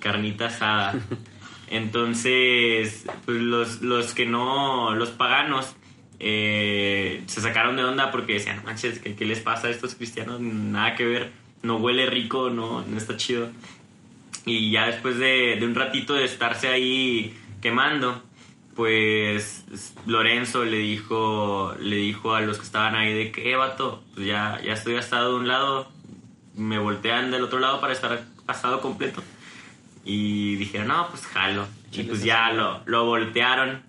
Carnita 0.00 0.46
asada. 0.46 0.94
Entonces, 1.70 3.06
pues 3.24 3.40
los, 3.40 3.82
los 3.82 4.14
que 4.14 4.26
no, 4.26 4.94
los 4.94 5.10
paganos, 5.10 5.76
eh, 6.20 7.22
se 7.26 7.40
sacaron 7.40 7.76
de 7.76 7.84
onda 7.84 8.10
porque 8.10 8.34
decían, 8.34 8.56
"No 8.58 8.62
manches, 8.64 8.98
¿qué, 8.98 9.14
¿qué 9.14 9.24
les 9.24 9.40
pasa 9.40 9.68
a 9.68 9.70
estos 9.70 9.94
cristianos? 9.94 10.40
Nada 10.40 10.94
que 10.94 11.04
ver, 11.04 11.32
no 11.62 11.76
huele 11.76 12.06
rico, 12.06 12.50
no, 12.50 12.82
no 12.82 12.96
está 12.96 13.16
chido. 13.16 13.50
Y 14.46 14.70
ya 14.70 14.86
después 14.86 15.18
de, 15.18 15.56
de 15.58 15.66
un 15.66 15.74
ratito 15.74 16.14
de 16.14 16.24
estarse 16.24 16.68
ahí 16.68 17.36
quemando, 17.60 18.22
pues 18.74 19.64
Lorenzo 20.06 20.64
le 20.64 20.78
dijo, 20.78 21.74
le 21.80 21.96
dijo 21.96 22.34
a 22.34 22.40
los 22.40 22.58
que 22.58 22.64
estaban 22.64 22.94
ahí 22.94 23.12
de 23.12 23.32
que, 23.32 23.50
"Eh, 23.50 23.56
vato, 23.56 24.02
pues 24.14 24.26
ya, 24.26 24.60
ya 24.64 24.72
estoy 24.72 24.96
asado 24.96 25.32
de 25.32 25.40
un 25.40 25.48
lado, 25.48 25.88
me 26.54 26.78
voltean 26.78 27.30
del 27.30 27.42
otro 27.42 27.58
lado 27.58 27.80
para 27.80 27.92
estar 27.92 28.24
asado 28.46 28.80
completo. 28.80 29.22
Y 30.04 30.56
dijeron, 30.56 30.88
no, 30.88 31.08
pues 31.10 31.26
jalo. 31.26 31.66
Y 31.92 32.02
pues 32.04 32.22
ya 32.24 32.50
lo, 32.52 32.80
lo 32.86 33.04
voltearon. 33.04 33.82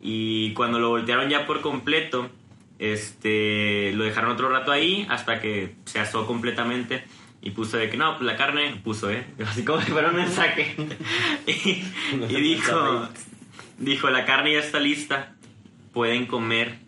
Y 0.00 0.52
cuando 0.54 0.78
lo 0.78 0.90
voltearon 0.90 1.28
ya 1.28 1.46
por 1.46 1.60
completo, 1.60 2.30
este, 2.78 3.92
lo 3.94 4.04
dejaron 4.04 4.30
otro 4.30 4.48
rato 4.48 4.70
ahí 4.70 5.06
hasta 5.10 5.40
que 5.40 5.74
se 5.84 5.98
asó 6.00 6.26
completamente. 6.26 7.04
y 7.40 7.50
puso 7.50 7.76
de 7.76 7.88
que 7.88 7.96
no, 7.96 8.16
pues 8.16 8.26
la 8.26 8.36
carne, 8.36 8.80
puso, 8.82 9.10
¿eh? 9.10 9.24
Así 9.46 9.64
como 9.64 9.80
si 9.80 9.90
fuera 9.90 10.10
un 10.10 10.16
mensaje. 10.16 10.74
y, 11.46 11.84
y 12.28 12.40
dijo, 12.40 13.08
dijo, 13.78 14.10
la 14.10 14.24
carne 14.24 14.52
ya 14.52 14.60
está 14.60 14.80
lista, 14.80 15.34
pueden 15.92 16.26
comer. 16.26 16.78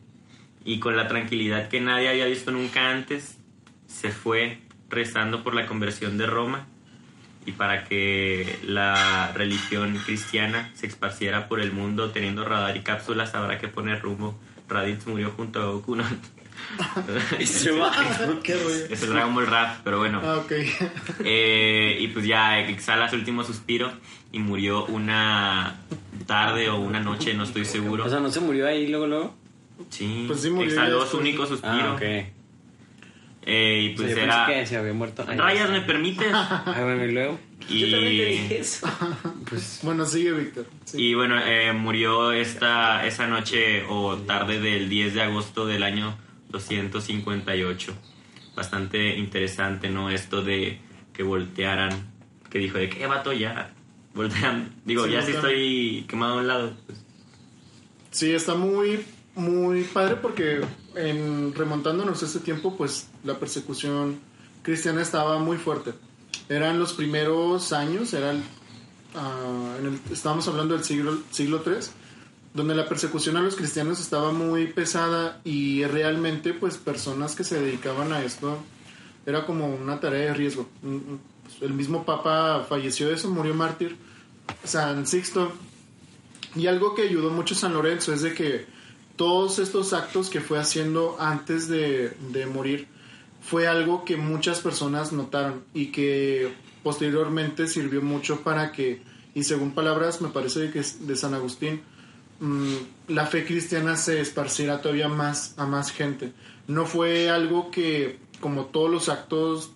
Y 0.64 0.78
con 0.78 0.96
la 0.96 1.08
tranquilidad 1.08 1.68
que 1.68 1.80
nadie 1.80 2.08
había 2.08 2.26
visto 2.26 2.50
nunca 2.50 2.90
antes, 2.90 3.38
se 3.86 4.10
fue 4.10 4.58
rezando 4.88 5.42
por 5.42 5.54
la 5.54 5.66
conversión 5.66 6.18
de 6.18 6.26
Roma 6.26 6.66
y 7.46 7.52
para 7.52 7.84
que 7.84 8.58
la 8.64 9.32
religión 9.34 9.98
cristiana 10.04 10.70
se 10.74 10.86
esparciera 10.86 11.48
por 11.48 11.60
el 11.60 11.72
mundo 11.72 12.10
teniendo 12.10 12.44
radar 12.44 12.76
y 12.76 12.80
cápsulas 12.80 13.34
habrá 13.34 13.58
que 13.58 13.68
poner 13.68 14.00
rumbo. 14.02 14.38
Raditz 14.68 15.06
murió 15.06 15.30
junto 15.30 15.60
a 15.60 15.66
Goku. 15.66 15.96
¿no? 15.96 16.04
Qué 18.42 18.54
rollo. 18.54 18.86
es 18.90 19.02
el 19.02 19.10
Dragon 19.10 19.34
Ball 19.34 19.46
Rap, 19.46 19.80
pero 19.82 19.98
bueno. 19.98 20.20
Ah, 20.22 20.36
ok. 20.38 20.52
Eh, 21.24 21.96
y 22.00 22.08
pues 22.08 22.26
ya 22.26 22.60
exhala 22.60 23.08
su 23.08 23.16
último 23.16 23.42
suspiro 23.44 23.90
y 24.32 24.38
murió 24.38 24.84
una 24.86 25.80
tarde 26.26 26.68
o 26.68 26.78
una 26.78 27.00
noche, 27.00 27.34
no 27.34 27.44
estoy 27.44 27.64
seguro. 27.64 28.04
O 28.04 28.08
sea, 28.08 28.20
¿no 28.20 28.30
se 28.30 28.40
murió 28.40 28.66
ahí 28.66 28.86
luego, 28.86 29.06
luego? 29.06 29.34
Sí, 29.88 30.24
Pues 30.28 30.42
sí 30.42 30.50
murió 30.50 30.68
exhaló 30.70 31.06
su 31.06 31.18
único 31.18 31.46
suspiro. 31.46 31.72
Ah, 31.72 31.94
ok. 31.94 32.02
Eh, 33.42 33.80
y 33.92 33.96
Pues 33.96 34.08
pues 34.08 34.16
yo 34.18 34.22
era... 34.24 34.46
que 34.46 34.66
se 34.66 34.76
había 34.76 34.92
muerto. 34.92 35.24
Ay, 35.26 35.38
Rayas, 35.38 35.70
¿me 35.70 35.80
permites? 35.80 36.28
Ay, 36.32 36.82
bueno, 36.84 37.04
y 37.06 37.12
luego. 37.12 37.38
Y- 37.68 37.80
Yo 37.80 37.90
también 37.96 38.16
te 38.18 38.24
dije 38.26 38.58
eso. 38.60 38.86
Pues, 39.48 39.80
Bueno, 39.82 40.04
sigue 40.06 40.32
Víctor. 40.32 40.66
Sí. 40.84 40.98
Y 41.02 41.14
bueno, 41.14 41.40
eh, 41.44 41.72
murió 41.72 42.32
esta, 42.32 43.06
esa 43.06 43.26
noche 43.26 43.84
o 43.88 44.16
tarde 44.18 44.60
del 44.60 44.88
10 44.88 45.14
de 45.14 45.22
agosto 45.22 45.66
del 45.66 45.82
año 45.82 46.16
258. 46.50 47.92
Bastante 48.54 49.16
interesante, 49.16 49.88
¿no? 49.88 50.10
Esto 50.10 50.42
de 50.42 50.78
que 51.12 51.22
voltearan, 51.22 51.90
que 52.50 52.58
dijo 52.58 52.78
de 52.78 52.88
que, 52.88 53.02
"Eh, 53.02 53.06
vato, 53.06 53.32
ya, 53.32 53.72
voltean. 54.14 54.74
Digo, 54.84 55.06
Sí, 55.06 55.12
ya 55.12 55.22
sí 55.22 55.32
voltean. 55.32 55.52
estoy 55.52 56.04
quemado 56.08 56.34
a 56.34 56.36
un 56.38 56.46
lado. 56.46 56.76
pues. 56.86 57.04
Sí, 58.10 58.32
está 58.32 58.54
muy, 58.54 59.00
muy 59.34 59.82
padre 59.84 60.16
porque 60.16 60.60
remontándonos 60.94 62.22
a 62.22 62.26
ese 62.26 62.40
tiempo, 62.40 62.76
pues 62.76 63.08
la 63.24 63.38
persecución 63.38 64.18
cristiana 64.62 65.02
estaba 65.02 65.38
muy 65.38 65.56
fuerte. 65.56 65.92
Eran 66.48 66.78
los 66.78 66.92
primeros 66.92 67.72
años, 67.72 68.12
eran, 68.12 68.42
ah, 69.14 69.76
estábamos 70.10 70.46
hablando 70.48 70.74
del 70.74 70.84
siglo, 70.84 71.18
siglo 71.30 71.62
III, 71.64 71.74
donde 72.54 72.74
la 72.74 72.88
persecución 72.88 73.36
a 73.36 73.42
los 73.42 73.54
cristianos 73.54 74.00
estaba 74.00 74.32
muy 74.32 74.66
pesada 74.66 75.40
y 75.44 75.84
realmente 75.84 76.52
pues 76.52 76.76
personas 76.76 77.36
que 77.36 77.44
se 77.44 77.60
dedicaban 77.60 78.12
a 78.12 78.24
esto 78.24 78.58
era 79.26 79.46
como 79.46 79.72
una 79.72 80.00
tarea 80.00 80.26
de 80.26 80.34
riesgo. 80.34 80.68
El 81.60 81.74
mismo 81.74 82.04
Papa 82.04 82.66
falleció 82.68 83.08
de 83.08 83.14
eso, 83.14 83.30
murió 83.30 83.54
mártir. 83.54 83.96
San 84.64 85.06
Sixto 85.06 85.52
y 86.56 86.66
algo 86.66 86.94
que 86.94 87.02
ayudó 87.02 87.30
mucho 87.30 87.54
San 87.54 87.72
Lorenzo 87.72 88.12
es 88.12 88.22
de 88.22 88.34
que 88.34 88.66
todos 89.20 89.58
estos 89.58 89.92
actos 89.92 90.30
que 90.30 90.40
fue 90.40 90.58
haciendo 90.58 91.16
antes 91.20 91.68
de, 91.68 92.16
morir 92.50 92.88
fue 93.42 93.68
algo 93.68 94.02
que 94.06 94.16
muchas 94.16 94.60
personas 94.60 95.12
notaron 95.12 95.62
y 95.74 95.88
que 95.88 96.54
posteriormente 96.82 97.66
sirvió 97.66 98.00
mucho 98.00 98.40
para 98.40 98.72
que, 98.72 99.02
y 99.34 99.44
según 99.44 99.72
palabras 99.72 100.22
me 100.22 100.30
parece 100.30 100.70
que 100.70 100.78
es 100.78 101.06
de 101.06 101.16
San 101.16 101.34
Agustín, 101.34 101.82
mm, 102.40 102.74
la 103.08 103.26
fe 103.26 103.44
cristiana 103.44 103.96
se 103.96 104.22
esparciera 104.22 104.80
todavía 104.80 105.08
más 105.08 105.52
a 105.58 105.66
más 105.66 105.92
gente. 105.92 106.32
No 106.66 106.86
fue 106.86 107.28
algo 107.28 107.70
que, 107.70 108.18
como 108.40 108.64
todos 108.64 108.90
los 108.90 109.10
actos 109.10 109.72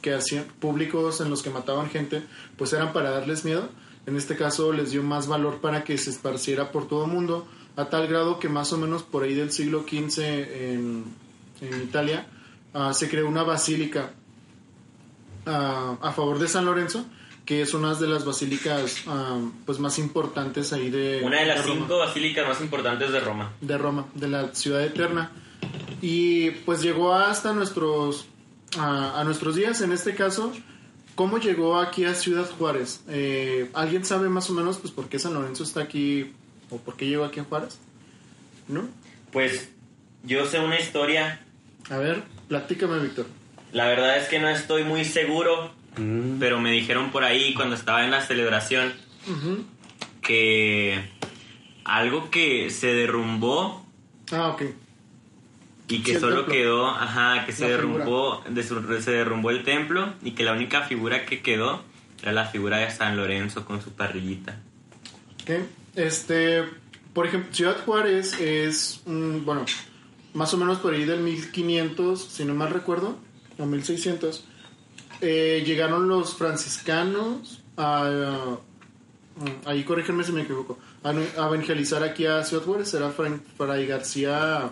que 0.00 0.14
hacían 0.14 0.44
públicos 0.60 1.20
en 1.20 1.28
los 1.28 1.42
que 1.42 1.50
mataban 1.50 1.90
gente, 1.90 2.22
pues 2.56 2.72
eran 2.72 2.92
para 2.92 3.10
darles 3.10 3.44
miedo. 3.44 3.68
En 4.06 4.16
este 4.16 4.36
caso 4.36 4.72
les 4.72 4.92
dio 4.92 5.02
más 5.02 5.26
valor 5.26 5.60
para 5.60 5.82
que 5.82 5.98
se 5.98 6.10
esparciera 6.10 6.70
por 6.70 6.86
todo 6.86 7.06
el 7.06 7.10
mundo, 7.10 7.48
a 7.76 7.86
tal 7.86 8.06
grado 8.06 8.38
que 8.38 8.48
más 8.48 8.72
o 8.72 8.78
menos 8.78 9.02
por 9.02 9.24
ahí 9.24 9.34
del 9.34 9.50
siglo 9.50 9.84
XV 9.88 10.20
en, 10.22 11.04
en 11.60 11.82
Italia 11.82 12.26
ah, 12.72 12.94
se 12.94 13.08
creó 13.08 13.28
una 13.28 13.42
basílica 13.42 14.12
ah, 15.46 15.96
a 16.00 16.12
favor 16.12 16.38
de 16.38 16.48
San 16.48 16.64
Lorenzo, 16.64 17.04
que 17.44 17.62
es 17.62 17.74
una 17.74 17.94
de 17.94 18.06
las 18.06 18.24
basílicas 18.24 19.02
ah, 19.06 19.40
pues 19.66 19.78
más 19.78 19.98
importantes 19.98 20.72
ahí 20.72 20.90
de 20.90 21.22
Una 21.24 21.40
de 21.40 21.46
las 21.46 21.66
Roma 21.66 21.80
cinco 21.80 21.98
basílicas 21.98 22.48
más 22.48 22.60
importantes 22.60 23.12
de 23.12 23.20
Roma. 23.20 23.52
de 23.60 23.78
Roma, 23.78 24.06
de 24.14 24.28
la 24.28 24.54
ciudad 24.54 24.84
eterna. 24.84 25.32
Y 26.00 26.50
pues 26.50 26.82
llegó 26.82 27.14
hasta 27.14 27.52
nuestros, 27.54 28.26
a 28.76 29.22
nuestros 29.24 29.56
días, 29.56 29.80
en 29.80 29.92
este 29.92 30.14
caso, 30.14 30.52
¿cómo 31.14 31.38
llegó 31.38 31.78
aquí 31.78 32.04
a 32.04 32.14
Ciudad 32.14 32.48
Juárez? 32.58 33.02
Eh, 33.08 33.70
¿Alguien 33.74 34.04
sabe 34.04 34.28
más 34.28 34.50
o 34.50 34.52
menos 34.52 34.78
pues 34.78 34.92
por 34.92 35.08
qué 35.08 35.18
San 35.18 35.34
Lorenzo 35.34 35.62
está 35.62 35.80
aquí 35.80 36.32
o 36.74 36.78
por 36.78 36.96
qué 36.96 37.06
llegó 37.06 37.24
aquí 37.24 37.40
a 37.40 37.44
Juárez? 37.44 37.78
¿No? 38.68 38.88
Pues 39.32 39.68
yo 40.24 40.46
sé 40.46 40.58
una 40.60 40.78
historia, 40.80 41.40
A 41.90 41.98
ver, 41.98 42.22
platícame, 42.48 42.98
Víctor. 43.00 43.26
la 43.72 43.86
verdad 43.86 44.16
es 44.18 44.28
que 44.28 44.38
no 44.38 44.48
estoy 44.48 44.84
muy 44.84 45.04
seguro, 45.04 45.72
mm, 45.96 46.38
pero 46.38 46.58
me 46.60 46.70
dijeron 46.72 47.10
por 47.10 47.24
ahí 47.24 47.54
cuando 47.54 47.74
estaba 47.76 48.04
en 48.04 48.10
la 48.10 48.20
celebración 48.22 48.92
que 50.22 51.02
algo 51.84 52.30
que 52.30 52.70
se 52.70 52.88
derrumbó 52.94 53.84
Ah, 54.32 54.48
ok. 54.48 54.62
y 55.88 55.98
que 56.02 56.14
Sí, 56.14 56.20
solo 56.20 56.36
templo. 56.44 56.52
quedó, 56.54 56.86
ajá, 56.88 57.44
que 57.44 57.52
se 57.52 57.64
La 57.64 57.70
derrumbó, 57.70 58.42
se 59.00 59.10
derrumbó 59.10 59.50
el 59.50 59.64
templo 59.64 60.14
y 60.22 60.30
que 60.32 60.44
la 60.44 60.52
única 60.52 60.82
figura 60.82 61.26
que 61.26 61.42
quedó 61.42 61.82
era 62.22 62.32
la 62.32 62.46
figura 62.46 62.78
de 62.78 62.90
San 62.90 63.16
Lorenzo 63.18 63.66
con 63.66 63.82
su 63.82 63.92
parrillita. 63.92 64.58
Ok. 65.42 65.50
Este, 65.96 66.64
por 67.12 67.26
ejemplo, 67.26 67.52
Ciudad 67.52 67.84
Juárez 67.84 68.38
es, 68.40 69.02
mm, 69.06 69.44
bueno, 69.44 69.64
más 70.32 70.52
o 70.54 70.56
menos 70.56 70.78
por 70.78 70.94
ahí 70.94 71.04
del 71.04 71.20
1500, 71.20 72.24
si 72.24 72.44
no 72.44 72.54
mal 72.54 72.70
recuerdo, 72.70 73.16
o 73.58 73.66
1600, 73.66 74.44
eh, 75.20 75.62
llegaron 75.64 76.08
los 76.08 76.34
franciscanos 76.34 77.62
a, 77.76 78.56
ahí 79.64 79.84
corrígenme 79.84 80.24
si 80.24 80.32
me 80.32 80.42
equivoco, 80.42 80.78
a, 81.02 81.10
a 81.10 81.46
evangelizar 81.46 82.02
aquí 82.02 82.26
a 82.26 82.42
Ciudad 82.44 82.64
Juárez, 82.64 82.92
era 82.94 83.10
Fray, 83.10 83.40
Fray 83.56 83.86
García 83.86 84.70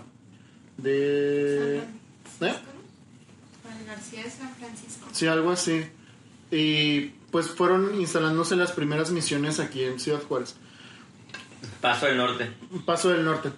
de... 0.76 1.78
¿Eh? 1.78 2.54
García 3.86 4.24
de 4.24 4.30
San 4.30 4.54
Francisco. 4.56 5.08
Sí, 5.12 5.26
algo 5.26 5.50
así. 5.50 5.84
Y 6.50 7.12
pues 7.30 7.48
fueron 7.48 8.00
instalándose 8.00 8.56
las 8.56 8.72
primeras 8.72 9.10
misiones 9.10 9.60
aquí 9.60 9.84
en 9.84 10.00
Ciudad 10.00 10.22
Juárez. 10.22 10.54
Paso 11.80 12.06
del 12.06 12.16
norte. 12.16 12.50
Paso 12.84 13.10
del 13.10 13.24
Norte. 13.24 13.50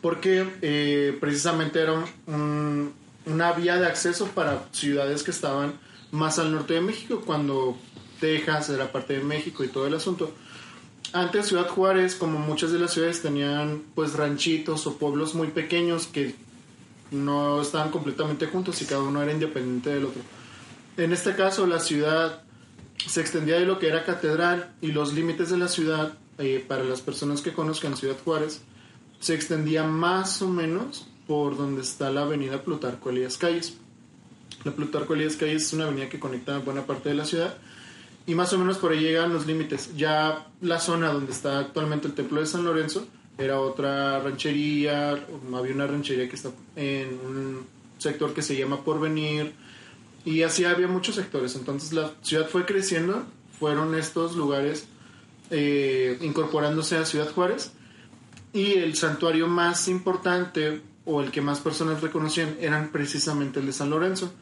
Porque 0.00 0.46
eh, 0.62 1.16
precisamente 1.20 1.80
era 1.80 1.92
un- 2.26 2.92
una 3.26 3.52
vía 3.52 3.76
de 3.76 3.86
acceso 3.86 4.26
para 4.28 4.64
ciudades 4.72 5.22
que 5.22 5.30
estaban 5.30 5.74
más 6.10 6.38
al 6.38 6.52
norte 6.52 6.74
de 6.74 6.80
México, 6.80 7.22
cuando 7.24 7.76
Texas 8.18 8.70
era 8.70 8.90
parte 8.92 9.14
de 9.18 9.22
México 9.22 9.62
y 9.62 9.68
todo 9.68 9.86
el 9.86 9.94
asunto. 9.94 10.32
Antes 11.12 11.48
Ciudad 11.48 11.68
Juárez, 11.68 12.14
como 12.14 12.38
muchas 12.38 12.72
de 12.72 12.78
las 12.78 12.92
ciudades, 12.92 13.20
tenían 13.20 13.82
pues 13.94 14.14
ranchitos 14.14 14.86
o 14.86 14.96
pueblos 14.96 15.34
muy 15.34 15.48
pequeños 15.48 16.06
que 16.06 16.34
no 17.10 17.60
estaban 17.60 17.90
completamente 17.90 18.46
juntos 18.46 18.80
y 18.82 18.86
cada 18.86 19.02
uno 19.02 19.22
era 19.22 19.32
independiente 19.32 19.90
del 19.90 20.04
otro. 20.06 20.22
En 20.96 21.12
este 21.12 21.34
caso, 21.34 21.66
la 21.66 21.80
ciudad 21.80 22.42
se 23.06 23.20
extendía 23.20 23.56
de 23.58 23.66
lo 23.66 23.78
que 23.78 23.88
era 23.88 24.04
catedral 24.04 24.72
y 24.80 24.92
los 24.92 25.12
límites 25.12 25.50
de 25.50 25.56
la 25.58 25.68
ciudad, 25.68 26.14
eh, 26.40 26.64
para 26.66 26.82
las 26.84 27.00
personas 27.00 27.42
que 27.42 27.52
conozcan 27.52 27.96
Ciudad 27.96 28.16
Juárez, 28.24 28.62
se 29.20 29.34
extendía 29.34 29.84
más 29.84 30.42
o 30.42 30.48
menos 30.48 31.06
por 31.28 31.56
donde 31.56 31.82
está 31.82 32.10
la 32.10 32.22
avenida 32.22 32.62
Plutarco 32.62 33.10
Elías 33.10 33.36
Calles. 33.36 33.76
La 34.64 34.72
Plutarco 34.72 35.14
Elías 35.14 35.36
Calles 35.36 35.66
es 35.66 35.72
una 35.72 35.84
avenida 35.84 36.08
que 36.08 36.18
conecta 36.18 36.58
buena 36.58 36.86
parte 36.86 37.10
de 37.10 37.14
la 37.14 37.24
ciudad 37.24 37.56
y 38.26 38.34
más 38.34 38.52
o 38.52 38.58
menos 38.58 38.78
por 38.78 38.92
ahí 38.92 39.00
llegan 39.00 39.32
los 39.32 39.46
límites. 39.46 39.96
Ya 39.96 40.46
la 40.60 40.80
zona 40.80 41.12
donde 41.12 41.32
está 41.32 41.58
actualmente 41.58 42.08
el 42.08 42.14
templo 42.14 42.40
de 42.40 42.46
San 42.46 42.64
Lorenzo 42.64 43.06
era 43.38 43.60
otra 43.60 44.20
ranchería, 44.20 45.10
había 45.54 45.74
una 45.74 45.86
ranchería 45.86 46.28
que 46.28 46.36
está 46.36 46.50
en 46.76 47.08
un 47.08 47.66
sector 47.98 48.34
que 48.34 48.42
se 48.42 48.56
llama 48.56 48.82
Porvenir 48.84 49.52
y 50.24 50.42
así 50.42 50.64
había 50.64 50.88
muchos 50.88 51.14
sectores. 51.14 51.54
Entonces 51.56 51.92
la 51.92 52.12
ciudad 52.22 52.48
fue 52.48 52.66
creciendo, 52.66 53.24
fueron 53.58 53.94
estos 53.94 54.36
lugares 54.36 54.86
eh, 55.50 56.18
incorporándose 56.20 56.96
a 56.96 57.04
Ciudad 57.04 57.30
Juárez 57.32 57.72
y 58.52 58.74
el 58.74 58.96
santuario 58.96 59.46
más 59.46 59.88
importante 59.88 60.82
o 61.04 61.20
el 61.22 61.30
que 61.30 61.40
más 61.40 61.60
personas 61.60 62.00
reconocían 62.00 62.56
eran 62.60 62.90
precisamente 62.90 63.60
el 63.60 63.66
de 63.66 63.72
San 63.72 63.90
Lorenzo. 63.90 64.32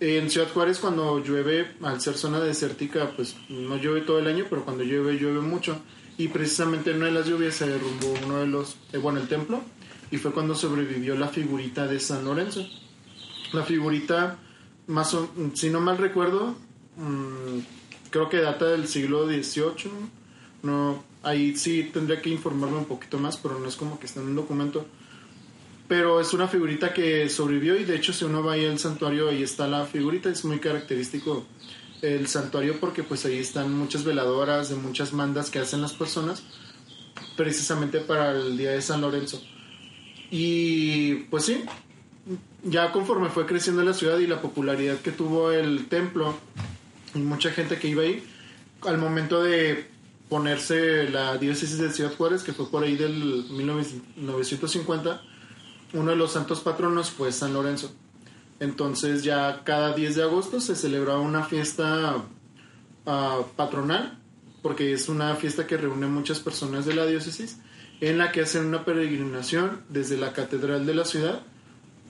En 0.00 0.30
Ciudad 0.30 0.48
Juárez 0.52 0.78
cuando 0.78 1.22
llueve, 1.22 1.72
al 1.82 2.00
ser 2.00 2.14
zona 2.14 2.40
desértica, 2.40 3.10
pues 3.14 3.36
no 3.48 3.76
llueve 3.76 4.00
todo 4.00 4.18
el 4.18 4.26
año, 4.26 4.46
pero 4.48 4.64
cuando 4.64 4.82
llueve, 4.82 5.18
llueve 5.18 5.40
mucho. 5.40 5.78
Y 6.16 6.28
precisamente 6.28 6.90
en 6.90 6.96
una 6.96 7.06
de 7.06 7.12
las 7.12 7.26
lluvias 7.26 7.54
se 7.54 7.68
derrumbó 7.68 8.14
uno 8.24 8.38
de 8.38 8.46
los, 8.46 8.76
eh, 8.92 8.98
bueno, 8.98 9.20
el 9.20 9.28
templo, 9.28 9.62
y 10.10 10.16
fue 10.16 10.32
cuando 10.32 10.54
sobrevivió 10.54 11.16
la 11.16 11.28
figurita 11.28 11.86
de 11.86 12.00
San 12.00 12.24
Lorenzo. 12.24 12.66
La 13.52 13.62
figurita 13.62 14.38
más 14.86 15.16
si 15.54 15.70
no 15.70 15.80
mal 15.80 15.98
recuerdo, 15.98 16.56
mm, 16.96 17.58
creo 18.10 18.28
que 18.28 18.38
data 18.38 18.66
del 18.66 18.88
siglo 18.88 19.26
XVIII. 19.26 19.90
No, 20.62 21.02
ahí 21.22 21.56
sí 21.56 21.90
tendría 21.92 22.20
que 22.20 22.30
informarme 22.30 22.78
un 22.78 22.84
poquito 22.84 23.18
más, 23.18 23.36
pero 23.36 23.58
no 23.58 23.68
es 23.68 23.76
como 23.76 23.98
que 23.98 24.06
está 24.06 24.20
en 24.20 24.28
un 24.28 24.36
documento. 24.36 24.86
Pero 25.88 26.20
es 26.20 26.32
una 26.32 26.46
figurita 26.46 26.92
que 26.94 27.28
sobrevivió 27.28 27.76
y 27.76 27.84
de 27.84 27.96
hecho 27.96 28.12
si 28.12 28.24
uno 28.24 28.44
va 28.44 28.52
ahí 28.52 28.64
al 28.64 28.78
santuario, 28.78 29.28
ahí 29.28 29.42
está 29.42 29.66
la 29.66 29.84
figurita, 29.86 30.30
es 30.30 30.44
muy 30.44 30.60
característico 30.60 31.44
el 32.02 32.28
santuario 32.28 32.78
porque 32.80 33.02
pues 33.02 33.24
ahí 33.26 33.38
están 33.38 33.72
muchas 33.76 34.04
veladoras 34.04 34.68
de 34.70 34.76
muchas 34.76 35.12
mandas 35.12 35.50
que 35.50 35.58
hacen 35.58 35.82
las 35.82 35.92
personas 35.92 36.42
precisamente 37.36 38.00
para 38.00 38.32
el 38.32 38.56
día 38.56 38.70
de 38.70 38.82
San 38.82 39.00
Lorenzo. 39.00 39.42
Y 40.30 41.14
pues 41.30 41.44
sí, 41.44 41.64
ya 42.62 42.92
conforme 42.92 43.28
fue 43.30 43.46
creciendo 43.46 43.82
la 43.82 43.94
ciudad 43.94 44.18
y 44.18 44.26
la 44.26 44.40
popularidad 44.40 44.98
que 44.98 45.10
tuvo 45.10 45.50
el 45.50 45.86
templo 45.88 46.34
y 47.14 47.18
mucha 47.18 47.50
gente 47.50 47.78
que 47.78 47.88
iba 47.88 48.02
ahí, 48.02 48.22
al 48.82 48.98
momento 48.98 49.42
de 49.42 49.88
ponerse 50.30 51.10
la 51.10 51.36
diócesis 51.36 51.76
de 51.78 51.92
Ciudad 51.92 52.14
Juárez, 52.16 52.42
que 52.42 52.54
fue 52.54 52.70
por 52.70 52.84
ahí 52.84 52.96
del 52.96 53.44
1950, 53.50 55.20
uno 55.92 56.10
de 56.10 56.16
los 56.16 56.32
santos 56.32 56.60
patronos 56.60 57.10
fue 57.10 57.32
San 57.32 57.52
Lorenzo. 57.52 57.92
Entonces 58.60 59.24
ya 59.24 59.62
cada 59.64 59.92
10 59.92 60.16
de 60.16 60.22
agosto 60.22 60.60
se 60.60 60.76
celebraba 60.76 61.18
una 61.18 61.44
fiesta 61.44 62.22
ah, 63.06 63.40
patronal, 63.56 64.18
porque 64.62 64.92
es 64.92 65.08
una 65.08 65.34
fiesta 65.34 65.66
que 65.66 65.76
reúne 65.76 66.06
muchas 66.06 66.38
personas 66.38 66.86
de 66.86 66.94
la 66.94 67.06
diócesis, 67.06 67.58
en 68.00 68.16
la 68.16 68.30
que 68.30 68.42
hacen 68.42 68.66
una 68.66 68.84
peregrinación 68.84 69.82
desde 69.88 70.16
la 70.16 70.32
catedral 70.32 70.86
de 70.86 70.94
la 70.94 71.04
ciudad 71.04 71.42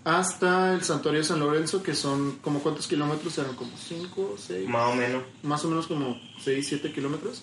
hasta 0.04 0.74
el 0.74 0.82
santuario 0.82 1.20
de 1.20 1.26
San 1.26 1.40
Lorenzo, 1.40 1.82
que 1.82 1.94
son 1.94 2.38
como 2.42 2.60
cuántos 2.60 2.86
kilómetros 2.86 3.36
eran, 3.38 3.54
como 3.54 3.70
5, 3.76 4.36
6, 4.38 4.68
Más 4.68 4.92
o 4.92 4.94
menos. 4.94 5.22
más 5.42 5.64
o 5.64 5.68
menos 5.68 5.86
como 5.86 6.18
6, 6.42 6.66
7 6.68 6.92
kilómetros. 6.92 7.42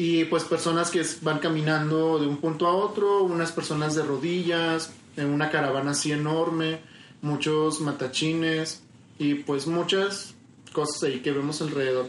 Y 0.00 0.24
pues 0.24 0.44
personas 0.44 0.90
que 0.90 1.04
van 1.20 1.40
caminando 1.40 2.18
de 2.18 2.26
un 2.26 2.38
punto 2.38 2.66
a 2.66 2.74
otro, 2.74 3.22
unas 3.22 3.52
personas 3.52 3.94
de 3.94 4.02
rodillas, 4.02 4.94
en 5.18 5.26
una 5.26 5.50
caravana 5.50 5.90
así 5.90 6.10
enorme, 6.10 6.78
muchos 7.20 7.82
matachines 7.82 8.82
y 9.18 9.34
pues 9.34 9.66
muchas 9.66 10.32
cosas 10.72 11.02
ahí 11.02 11.20
que 11.20 11.32
vemos 11.32 11.60
alrededor. 11.60 12.08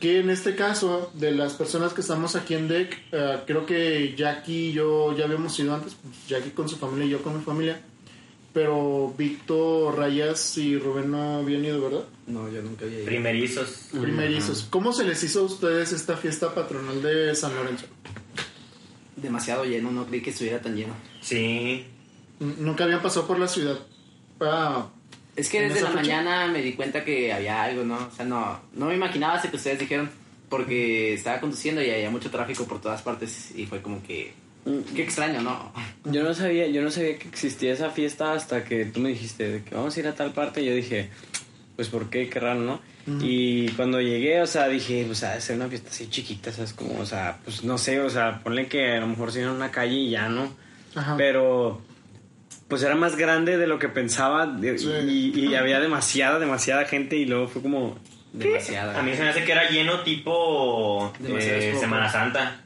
Que 0.00 0.18
en 0.18 0.30
este 0.30 0.56
caso, 0.56 1.12
de 1.14 1.30
las 1.30 1.52
personas 1.52 1.92
que 1.92 2.00
estamos 2.00 2.34
aquí 2.34 2.54
en 2.54 2.66
DEC, 2.66 3.00
eh, 3.12 3.38
creo 3.46 3.66
que 3.66 4.16
Jackie 4.16 4.70
y 4.70 4.72
yo 4.72 5.16
ya 5.16 5.26
habíamos 5.26 5.56
ido 5.60 5.76
antes, 5.76 5.96
Jackie 6.26 6.50
con 6.50 6.68
su 6.68 6.74
familia 6.74 7.06
y 7.06 7.10
yo 7.10 7.22
con 7.22 7.38
mi 7.38 7.44
familia, 7.44 7.80
pero 8.52 9.14
Víctor, 9.16 9.96
Rayas 9.98 10.58
y 10.58 10.76
Rubén 10.78 11.10
no 11.10 11.38
habían 11.38 11.64
ido, 11.64 11.80
¿verdad? 11.82 12.04
No, 12.26 12.48
yo 12.50 12.60
nunca 12.62 12.84
había 12.84 12.98
ido. 12.98 13.06
Primerizos. 13.06 13.88
primerizos. 13.92 14.66
¿Cómo 14.70 14.92
se 14.92 15.04
les 15.04 15.22
hizo 15.24 15.40
a 15.40 15.44
ustedes 15.44 15.92
esta 15.92 16.16
fiesta 16.16 16.54
patronal 16.54 17.00
de 17.02 17.34
San 17.34 17.54
Lorenzo? 17.54 17.86
Demasiado 19.16 19.64
lleno, 19.64 19.90
no 19.92 20.06
creí 20.06 20.20
que 20.22 20.30
estuviera 20.30 20.60
tan 20.60 20.74
lleno. 20.74 20.94
Sí. 21.20 21.84
Nunca 22.40 22.84
habían 22.84 23.02
pasado 23.02 23.26
por 23.26 23.38
la 23.38 23.46
ciudad. 23.48 23.78
Ah, 24.40 24.88
Es 25.36 25.48
que 25.48 25.58
¿En 25.62 25.68
desde 25.68 25.82
la 25.82 25.88
fecha? 25.90 26.00
mañana 26.02 26.46
me 26.48 26.60
di 26.62 26.72
cuenta 26.72 27.04
que 27.04 27.32
había 27.32 27.62
algo, 27.62 27.84
¿no? 27.84 27.96
O 27.96 28.10
sea, 28.16 28.24
no, 28.24 28.60
no 28.74 28.86
me 28.86 28.94
imaginaba 28.94 29.34
hasta 29.34 29.50
que 29.50 29.56
ustedes 29.56 29.78
dijeron, 29.78 30.10
porque 30.48 31.14
estaba 31.14 31.40
conduciendo 31.40 31.82
y 31.82 31.90
había 31.90 32.10
mucho 32.10 32.30
tráfico 32.30 32.64
por 32.64 32.80
todas 32.80 33.02
partes 33.02 33.52
y 33.54 33.66
fue 33.66 33.80
como 33.80 34.02
que, 34.02 34.34
qué 34.94 35.02
extraño, 35.02 35.40
¿no? 35.42 35.72
Yo 36.04 36.22
no 36.22 36.34
sabía, 36.34 36.66
yo 36.68 36.82
no 36.82 36.90
sabía 36.90 37.18
que 37.18 37.28
existía 37.28 37.72
esa 37.72 37.90
fiesta 37.90 38.32
hasta 38.32 38.64
que 38.64 38.84
tú 38.84 39.00
me 39.00 39.08
dijiste 39.10 39.48
de 39.50 39.62
que 39.62 39.74
vamos 39.74 39.96
a 39.96 40.00
ir 40.00 40.06
a 40.06 40.14
tal 40.14 40.32
parte. 40.32 40.62
Y 40.62 40.66
yo 40.66 40.74
dije, 40.74 41.10
pues 41.76 41.88
por 41.88 42.10
qué, 42.10 42.28
qué 42.28 42.40
raro, 42.40 42.60
¿no? 42.60 42.80
Y 43.20 43.68
cuando 43.70 44.00
llegué, 44.00 44.40
o 44.42 44.46
sea, 44.46 44.68
dije, 44.68 45.08
o 45.10 45.14
sea, 45.16 45.40
ser 45.40 45.56
una 45.56 45.66
fiesta 45.66 45.90
así 45.90 46.08
chiquita, 46.08 46.52
¿sabes? 46.52 46.72
Como, 46.72 47.00
o 47.00 47.06
sea, 47.06 47.38
pues 47.44 47.64
no 47.64 47.76
sé, 47.76 48.00
o 48.00 48.08
sea, 48.08 48.40
ponle 48.44 48.68
que 48.68 48.92
a 48.92 49.00
lo 49.00 49.08
mejor 49.08 49.32
si 49.32 49.40
en 49.40 49.48
una 49.48 49.72
calle 49.72 49.94
y 49.96 50.10
ya, 50.10 50.28
¿no? 50.28 50.54
Ajá. 50.94 51.16
Pero, 51.16 51.82
pues 52.68 52.80
era 52.84 52.94
más 52.94 53.16
grande 53.16 53.58
de 53.58 53.66
lo 53.66 53.80
que 53.80 53.88
pensaba 53.88 54.46
de- 54.46 54.78
Sí. 54.78 55.32
y, 55.34 55.46
y 55.48 55.54
había 55.56 55.80
demasiada, 55.80 56.38
demasiada 56.38 56.84
gente 56.84 57.16
y 57.16 57.24
luego 57.24 57.48
fue 57.48 57.60
como... 57.62 57.98
Demasiada. 58.32 58.98
A 58.98 59.02
mí 59.02 59.14
se 59.14 59.22
me 59.22 59.28
hace 59.30 59.44
que 59.44 59.52
era 59.52 59.68
lleno 59.68 60.04
tipo 60.04 61.12
eh. 61.28 61.74
Semana 61.78 62.08
Santa. 62.10 62.61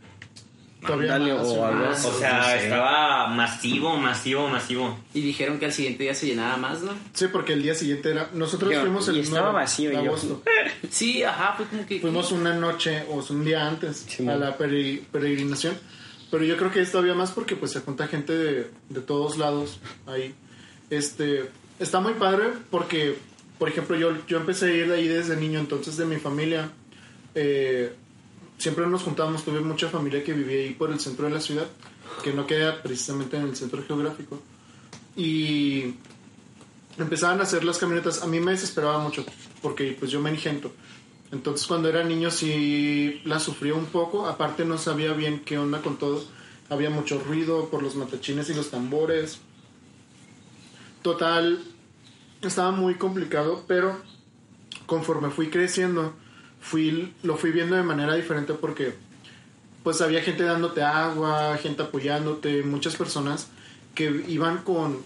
O 0.88 1.64
algo 1.64 1.86
más. 1.86 2.04
O 2.04 2.12
sea, 2.18 2.38
No 2.38 2.44
sé. 2.44 2.64
estaba 2.64 3.26
masivo, 3.28 3.96
masivo, 3.96 4.48
masivo. 4.48 4.98
Y 5.14 5.20
dijeron 5.20 5.58
que 5.58 5.66
al 5.66 5.72
siguiente 5.72 6.04
día 6.04 6.14
se 6.14 6.26
llenaba 6.26 6.56
más, 6.56 6.82
¿no? 6.82 6.92
Sí, 7.12 7.26
porque 7.32 7.54
el 7.54 7.62
día 7.62 7.74
siguiente 7.74 8.10
era... 8.10 8.30
Nosotros 8.34 8.72
Yo- 8.72 8.80
fuimos 8.82 9.08
el 9.08 9.18
estaba 9.20 9.50
9 9.52 9.54
vacío, 9.64 9.90
de 9.90 9.96
y 9.96 9.98
yo- 9.98 10.10
agosto. 10.10 10.42
Sí, 10.90 11.22
ajá, 11.24 11.54
fue 11.56 11.66
como 11.66 11.86
que... 11.86 12.00
Fuimos 12.00 12.30
una 12.32 12.54
noche 12.54 13.04
o 13.10 13.24
un 13.30 13.44
día 13.44 13.66
antes 13.66 14.04
Sí, 14.08 14.22
a 14.22 14.26
man. 14.26 14.40
la 14.40 14.56
pere- 14.58 15.02
peregrinación. 15.10 15.76
Pero 16.30 16.44
yo 16.44 16.56
creo 16.56 16.70
que 16.72 16.80
es 16.80 16.90
todavía 16.92 17.14
más 17.14 17.30
porque 17.32 17.56
pues 17.56 17.72
se 17.72 17.80
junta 17.80 18.06
gente 18.08 18.32
de, 18.36 18.70
de 18.88 19.00
todos 19.00 19.38
lados 19.38 19.78
ahí. 20.06 20.34
Este, 20.90 21.48
está 21.78 22.00
muy 22.00 22.14
padre 22.14 22.48
porque, 22.70 23.16
por 23.58 23.68
ejemplo, 23.68 23.96
yo, 23.96 24.12
yo 24.26 24.36
empecé 24.38 24.66
a 24.66 24.72
ir 24.72 24.88
de 24.88 24.96
ahí 24.96 25.08
desde 25.08 25.36
niño, 25.36 25.58
entonces 25.60 25.96
de 25.96 26.04
mi 26.04 26.16
familia, 26.16 26.68
eh, 27.34 27.94
siempre 28.58 28.86
nos 28.86 29.02
juntábamos, 29.02 29.44
tuve 29.44 29.60
mucha 29.60 29.88
familia 29.88 30.24
que 30.24 30.32
vivía 30.32 30.60
ahí 30.60 30.74
por 30.74 30.90
el 30.90 31.00
centro 31.00 31.26
de 31.26 31.34
la 31.34 31.40
ciudad, 31.40 31.66
que 32.22 32.32
no 32.32 32.46
queda 32.46 32.82
precisamente 32.82 33.36
en 33.36 33.44
el 33.44 33.56
centro 33.56 33.82
geográfico. 33.86 34.40
Y 35.16 35.94
empezaban 36.98 37.40
a 37.40 37.44
hacer 37.44 37.64
las 37.64 37.78
camionetas. 37.78 38.22
A 38.22 38.26
mí 38.26 38.40
me 38.40 38.52
desesperaba 38.52 38.98
mucho 38.98 39.24
porque 39.62 39.96
pues 39.98 40.10
yo 40.10 40.20
me 40.20 40.30
engento. 40.30 40.72
Entonces 41.32 41.66
cuando 41.66 41.88
era 41.88 42.04
niño 42.04 42.30
sí 42.30 43.20
la 43.24 43.40
sufría 43.40 43.74
un 43.74 43.86
poco. 43.86 44.26
Aparte 44.26 44.64
no 44.64 44.78
sabía 44.78 45.12
bien 45.12 45.40
qué 45.40 45.58
onda 45.58 45.80
con 45.82 45.98
todo. 45.98 46.24
Había 46.68 46.90
mucho 46.90 47.20
ruido 47.20 47.68
por 47.68 47.82
los 47.82 47.96
matachines 47.96 48.50
y 48.50 48.54
los 48.54 48.70
tambores. 48.70 49.38
Total, 51.02 51.62
estaba 52.42 52.72
muy 52.72 52.96
complicado, 52.96 53.64
pero 53.68 53.96
conforme 54.86 55.30
fui 55.30 55.48
creciendo, 55.48 56.14
fui, 56.68 57.12
lo 57.22 57.36
fui 57.36 57.50
viendo 57.52 57.76
de 57.76 57.82
manera 57.82 58.14
diferente 58.14 58.52
porque 58.54 58.94
pues 59.82 60.00
había 60.00 60.20
gente 60.22 60.42
dándote 60.42 60.82
agua, 60.82 61.56
gente 61.62 61.82
apoyándote, 61.82 62.62
muchas 62.64 62.96
personas 62.96 63.48
que 63.94 64.24
iban 64.28 64.58
con, 64.58 64.98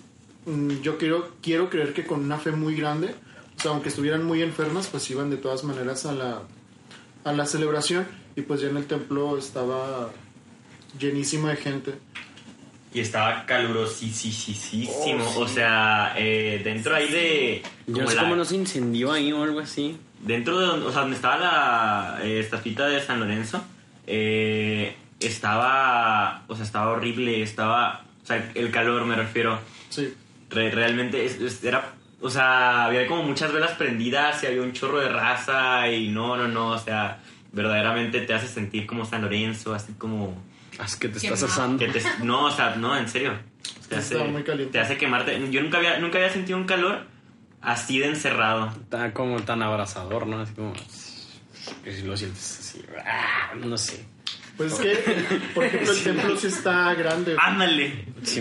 mm, 0.47 0.81
yo 0.83 0.97
quiero, 0.97 1.31
quiero 1.43 1.69
creer 1.69 1.93
que 1.93 2.07
con 2.07 2.21
una 2.25 2.39
fe 2.39 2.51
muy 2.53 2.75
grande, 2.77 3.15
o 3.59 3.61
sea, 3.63 3.73
aunque 3.73 3.91
estuvieran 3.91 4.25
muy 4.25 4.43
enfermas, 4.43 4.87
pues 4.87 5.11
iban 5.11 5.29
de 5.29 5.37
todas 5.37 5.65
maneras 5.65 6.07
a 6.07 6.13
la, 6.13 6.43
a 7.25 7.33
la 7.33 7.45
celebración 7.47 8.07
y 8.37 8.41
pues 8.43 8.63
ya 8.63 8.69
en 8.69 8.79
el 8.79 8.87
templo 8.87 9.37
estaba 9.37 10.11
llenísimo 10.99 11.49
de 11.49 11.57
gente. 11.57 11.95
Y 12.93 13.01
estaba 13.01 13.45
calurosísimo. 13.47 14.91
Oh, 15.37 15.41
O 15.43 15.47
sea, 15.49 16.15
eh, 16.17 16.61
dentro 16.65 16.95
ahí 16.97 17.09
de. 17.09 17.63
Yo 17.87 17.93
como 17.95 18.03
no 18.05 18.09
sé 18.11 18.17
la- 18.17 18.23
cómo 18.23 18.37
no 18.37 18.45
se 18.45 18.57
incendió 18.57 19.13
ahí 19.13 19.31
o 19.33 19.43
algo 19.45 19.61
así. 19.61 19.97
Dentro 20.21 20.59
de 20.59 20.67
donde, 20.67 20.87
o 20.87 20.93
sea, 20.93 21.01
donde 21.03 21.17
estaba 21.17 21.37
la 21.39 22.19
eh, 22.25 22.41
estatuita 22.41 22.87
de 22.87 23.01
San 23.01 23.21
Lorenzo, 23.21 23.65
eh, 24.07 24.95
estaba, 25.21 26.43
o 26.47 26.55
sea, 26.55 26.65
estaba 26.65 26.91
horrible, 26.93 27.43
estaba, 27.43 28.03
o 28.23 28.27
sea, 28.27 28.51
el 28.55 28.71
calor 28.71 29.05
me 29.07 29.15
refiero, 29.17 29.59
Sí, 29.89 30.15
Re- 30.51 30.71
realmente 30.71 31.25
es- 31.25 31.41
es- 31.41 31.65
era, 31.65 31.93
o 32.21 32.29
sea, 32.31 32.85
había 32.87 33.07
como 33.07 33.23
muchas 33.25 33.53
velas 33.53 33.73
prendidas 33.73 34.43
y 34.43 34.47
había 34.47 34.63
un 34.63 34.73
chorro 34.73 34.99
de 35.01 35.09
raza 35.09 35.89
y 35.91 36.09
no, 36.09 36.37
no, 36.37 36.47
no, 36.49 36.69
o 36.69 36.79
sea, 36.79 37.19
verdaderamente 37.53 38.21
te 38.21 38.35
hace 38.35 38.47
sentir 38.49 38.87
como 38.87 39.05
San 39.05 39.23
Lorenzo, 39.23 39.75
así 39.75 39.93
como 39.95 40.41
Es 40.85 40.97
que 40.97 41.09
te 41.09 41.19
estás 41.19 41.43
asando. 41.45 41.79
que 41.85 41.91
te, 41.91 42.03
no, 42.23 42.45
o 42.47 42.51
sea, 42.51 42.77
no, 42.77 42.97
en 42.97 43.09
serio, 43.09 43.33
te 43.89 43.97
hace, 43.97 44.15
Estaba 44.15 44.31
muy 44.31 44.43
caliente. 44.43 44.73
te 44.73 44.81
hace 44.81 44.97
quemarte. 44.97 45.41
Yo 45.51 45.61
nunca 45.63 45.79
había, 45.79 45.99
nunca 45.99 46.19
había 46.19 46.31
sentido 46.31 46.59
un 46.59 46.65
calor 46.67 47.05
así 47.61 47.99
de 47.99 48.07
encerrado. 48.07 48.69
Está 48.83 49.13
como 49.13 49.41
tan 49.43 49.63
abrazador, 49.63 50.27
¿no? 50.27 50.41
Así 50.41 50.55
como... 50.55 50.73
Que 51.85 51.93
si 51.93 52.03
lo 52.03 52.17
sientes 52.17 52.59
así... 52.59 52.83
ah, 53.05 53.53
No 53.57 53.77
sé. 53.77 54.05
pues 54.57 54.73
es 54.73 54.79
que, 54.81 55.39
por 55.55 55.65
ejemplo, 55.65 55.93
el 55.93 56.03
templo 56.05 56.37
sí 56.37 56.47
está 56.49 56.93
grande. 56.95 57.37
Ándale. 57.39 58.07
Sí, 58.23 58.41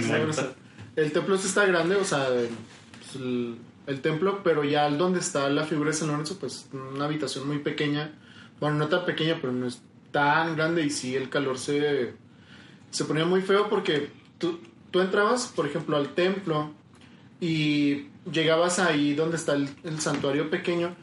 el 0.95 1.12
templo 1.12 1.38
sí 1.38 1.47
está 1.47 1.65
grande, 1.65 1.95
o 1.95 2.03
sea, 2.03 2.27
pues, 2.27 3.15
el, 3.15 3.58
el 3.88 4.01
templo, 4.01 4.41
pero 4.43 4.63
ya 4.63 4.86
al 4.86 4.97
donde 4.97 5.19
está 5.19 5.49
la 5.49 5.65
figura 5.65 5.91
de 5.91 5.97
San 5.97 6.10
Lorenzo, 6.10 6.38
pues 6.39 6.67
una 6.73 7.05
habitación 7.05 7.47
muy 7.47 7.60
pequeña. 7.60 8.12
Bueno, 8.60 8.77
no 8.77 8.88
tan 8.88 9.05
pequeña, 9.05 9.38
pero 9.39 9.53
no 9.53 9.67
es 9.67 9.82
tan 10.12 10.55
grande 10.55 10.84
y 10.84 10.89
sí 10.89 11.15
el 11.15 11.29
calor 11.29 11.58
se, 11.60 12.13
se 12.89 13.05
ponía 13.05 13.25
muy 13.25 13.41
feo 13.41 13.69
porque 13.69 14.10
tú, 14.38 14.60
tú 14.91 15.01
entrabas, 15.01 15.47
por 15.55 15.65
ejemplo, 15.67 15.95
al 15.97 16.10
templo 16.10 16.73
y 17.41 18.08
llegabas 18.32 18.80
ahí 18.80 19.13
donde 19.13 19.38
está 19.38 19.54
el, 19.54 19.69
el 19.84 19.99
santuario 20.02 20.49
pequeño 20.49 20.95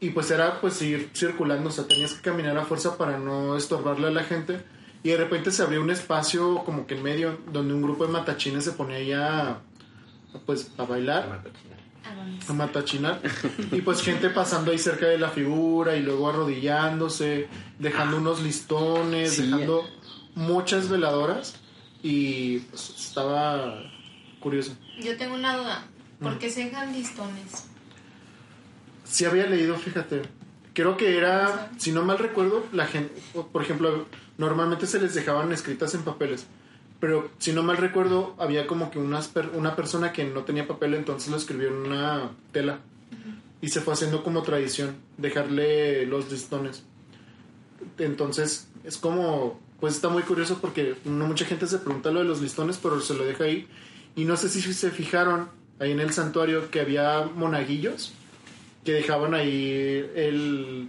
y 0.00 0.10
pues 0.10 0.30
era 0.30 0.60
pues 0.60 0.80
ir 0.82 1.10
circulando, 1.14 1.68
o 1.70 1.72
sea, 1.72 1.86
tenías 1.86 2.12
que 2.14 2.22
caminar 2.22 2.56
a 2.58 2.64
fuerza 2.64 2.96
para 2.98 3.18
no 3.18 3.56
estorbarle 3.56 4.08
a 4.08 4.10
la 4.10 4.24
gente 4.24 4.60
y 5.02 5.10
de 5.10 5.16
repente 5.16 5.50
se 5.50 5.62
abrió 5.62 5.80
un 5.82 5.90
espacio 5.90 6.62
como 6.64 6.86
que 6.86 6.94
en 6.94 7.02
medio 7.02 7.38
donde 7.52 7.74
un 7.74 7.82
grupo 7.82 8.06
de 8.06 8.12
matachines 8.12 8.64
se 8.64 8.72
ponía 8.72 9.02
ya 9.02 9.60
pues 10.46 10.70
a 10.78 10.84
bailar 10.84 11.42
a 12.48 12.52
matachinar. 12.52 13.20
Y 13.72 13.80
pues 13.80 14.02
gente 14.02 14.28
pasando 14.28 14.70
ahí 14.70 14.78
cerca 14.78 15.06
de 15.06 15.18
la 15.18 15.30
figura 15.30 15.96
y 15.96 16.02
luego 16.02 16.28
arrodillándose, 16.28 17.48
dejando 17.78 18.18
unos 18.18 18.42
listones, 18.42 19.32
Sí. 19.32 19.42
dejando 19.42 19.84
muchas 20.34 20.88
veladoras. 20.88 21.56
Y 22.02 22.58
pues, 22.58 22.90
estaba 22.90 23.82
curioso. 24.40 24.76
Yo 25.00 25.16
tengo 25.16 25.34
una 25.34 25.56
duda. 25.56 25.84
Mm. 26.20 26.24
¿Por 26.24 26.38
qué 26.38 26.50
se 26.50 26.64
dejan 26.64 26.92
listones? 26.92 27.64
Sí 29.04 29.24
había 29.24 29.46
leído, 29.46 29.76
fíjate. 29.76 30.22
Creo 30.72 30.96
que 30.96 31.16
era, 31.16 31.70
si 31.78 31.92
no 31.92 32.02
mal 32.02 32.18
recuerdo, 32.18 32.64
la 32.72 32.86
gente, 32.86 33.12
por 33.52 33.62
ejemplo, 33.62 34.06
normalmente 34.38 34.86
se 34.86 35.00
les 35.00 35.14
dejaban 35.14 35.52
escritas 35.52 35.94
en 35.94 36.02
papeles. 36.02 36.46
Pero 37.00 37.30
si 37.38 37.52
no 37.52 37.62
mal 37.62 37.76
recuerdo, 37.76 38.34
había 38.38 38.66
como 38.66 38.90
que 38.90 38.98
unas 38.98 39.28
per- 39.28 39.50
una 39.54 39.76
persona 39.76 40.12
que 40.12 40.24
no 40.24 40.42
tenía 40.44 40.66
papel, 40.66 40.94
entonces 40.94 41.30
lo 41.30 41.36
escribió 41.36 41.68
en 41.68 41.74
una 41.74 42.30
tela. 42.50 42.78
Y 43.60 43.68
se 43.68 43.80
fue 43.80 43.94
haciendo 43.94 44.24
como 44.24 44.42
tradición, 44.42 44.96
dejarle 45.16 46.06
los 46.06 46.30
listones. 46.30 46.82
Entonces, 47.98 48.68
es 48.84 48.96
como, 48.96 49.60
pues 49.80 49.94
está 49.94 50.08
muy 50.08 50.22
curioso 50.22 50.58
porque 50.60 50.96
no 51.04 51.26
mucha 51.26 51.44
gente 51.44 51.66
se 51.66 51.78
pregunta 51.78 52.10
lo 52.10 52.20
de 52.20 52.26
los 52.26 52.40
listones, 52.40 52.78
pero 52.82 53.00
se 53.00 53.14
lo 53.14 53.24
deja 53.24 53.44
ahí. 53.44 53.68
Y 54.16 54.24
no 54.24 54.36
sé 54.36 54.48
si 54.48 54.60
se 54.72 54.90
fijaron 54.90 55.48
ahí 55.80 55.90
en 55.92 56.00
el 56.00 56.12
santuario 56.12 56.70
que 56.70 56.80
había 56.80 57.24
monaguillos 57.34 58.12
que 58.84 58.92
dejaban 58.92 59.34
ahí 59.34 60.10
el, 60.14 60.88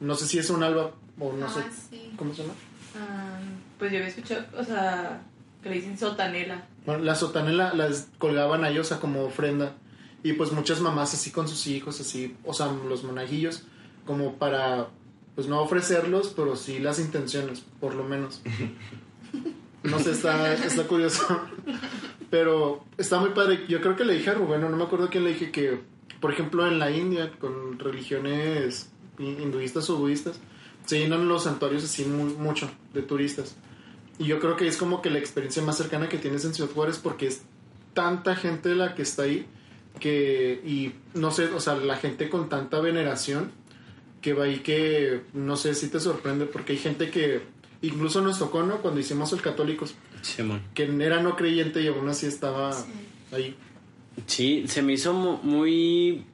no 0.00 0.14
sé 0.14 0.26
si 0.28 0.38
es 0.38 0.48
un 0.48 0.62
alba 0.62 0.92
o 1.18 1.32
no 1.32 1.46
Ah, 1.46 1.50
sé, 1.50 1.62
sí. 1.90 2.12
¿cómo 2.16 2.32
se 2.32 2.42
llama? 2.42 2.54
Ah, 2.96 3.38
pues 3.78 3.90
yo 3.90 3.98
había 3.98 4.08
escuchado, 4.08 4.44
o 4.56 4.64
sea, 4.64 5.22
que 5.62 5.68
le 5.70 5.74
dicen 5.76 5.98
sotanela. 5.98 6.64
Bueno, 6.86 7.02
la 7.04 7.14
sotanela 7.16 7.74
las 7.74 8.08
colgaban 8.18 8.64
ahí, 8.64 8.78
o 8.78 8.84
sea, 8.84 9.00
como 9.00 9.24
ofrenda. 9.24 9.74
Y 10.22 10.34
pues 10.34 10.52
muchas 10.52 10.80
mamás 10.80 11.14
así 11.14 11.32
con 11.32 11.48
sus 11.48 11.66
hijos, 11.66 12.00
así, 12.00 12.36
o 12.44 12.54
sea, 12.54 12.68
los 12.88 13.02
monaguillos, 13.02 13.64
como 14.06 14.34
para, 14.36 14.86
pues 15.34 15.48
no 15.48 15.60
ofrecerlos, 15.60 16.32
pero 16.36 16.54
sí 16.54 16.78
las 16.78 17.00
intenciones, 17.00 17.64
por 17.80 17.94
lo 17.94 18.04
menos. 18.04 18.40
No 19.84 19.98
sé, 19.98 20.12
está, 20.12 20.54
está 20.54 20.84
curioso. 20.84 21.26
Pero 22.32 22.82
está 22.96 23.20
muy 23.20 23.30
padre. 23.30 23.66
Yo 23.68 23.82
creo 23.82 23.94
que 23.94 24.06
le 24.06 24.14
dije 24.14 24.30
a 24.30 24.34
Rubén, 24.34 24.62
no 24.62 24.70
me 24.70 24.84
acuerdo 24.84 25.10
quién 25.10 25.24
le 25.24 25.34
dije 25.34 25.50
que, 25.50 25.80
por 26.18 26.32
ejemplo, 26.32 26.66
en 26.66 26.78
la 26.78 26.90
India, 26.90 27.30
con 27.38 27.78
religiones 27.78 28.90
hinduistas 29.18 29.90
o 29.90 29.98
budistas, 29.98 30.40
se 30.86 30.98
llenan 30.98 31.28
los 31.28 31.44
santuarios 31.44 31.84
así 31.84 32.06
mu- 32.06 32.34
mucho 32.38 32.70
de 32.94 33.02
turistas. 33.02 33.54
Y 34.18 34.24
yo 34.24 34.40
creo 34.40 34.56
que 34.56 34.66
es 34.66 34.78
como 34.78 35.02
que 35.02 35.10
la 35.10 35.18
experiencia 35.18 35.62
más 35.62 35.76
cercana 35.76 36.08
que 36.08 36.16
tienes 36.16 36.46
en 36.46 36.54
Ciudad 36.54 36.70
Juárez 36.70 36.98
porque 36.98 37.26
es 37.26 37.42
tanta 37.92 38.34
gente 38.34 38.74
la 38.74 38.94
que 38.94 39.02
está 39.02 39.24
ahí 39.24 39.44
que, 40.00 40.62
y 40.64 40.94
no 41.12 41.32
sé, 41.32 41.48
o 41.52 41.60
sea, 41.60 41.76
la 41.76 41.96
gente 41.96 42.30
con 42.30 42.48
tanta 42.48 42.80
veneración 42.80 43.50
que 44.22 44.32
va 44.32 44.44
ahí 44.44 44.60
que, 44.60 45.20
no 45.34 45.56
sé 45.56 45.74
si 45.74 45.88
te 45.88 46.00
sorprende 46.00 46.46
porque 46.46 46.72
hay 46.72 46.78
gente 46.78 47.10
que 47.10 47.42
incluso 47.82 48.20
nos 48.22 48.38
tocó, 48.38 48.62
¿no? 48.62 48.78
Cuando 48.78 49.00
hicimos 49.00 49.32
el 49.32 49.40
Católicos, 49.42 49.94
Simón. 50.22 50.62
que 50.74 50.84
era 50.84 51.20
no 51.22 51.36
creyente 51.36 51.82
y 51.82 51.88
aún 51.88 52.08
así 52.08 52.26
estaba 52.26 52.70
ahí. 53.32 53.54
Sí, 54.26 54.64
se 54.68 54.82
me 54.82 54.92
hizo 54.94 55.12
mu- 55.14 55.38
muy 55.42 56.24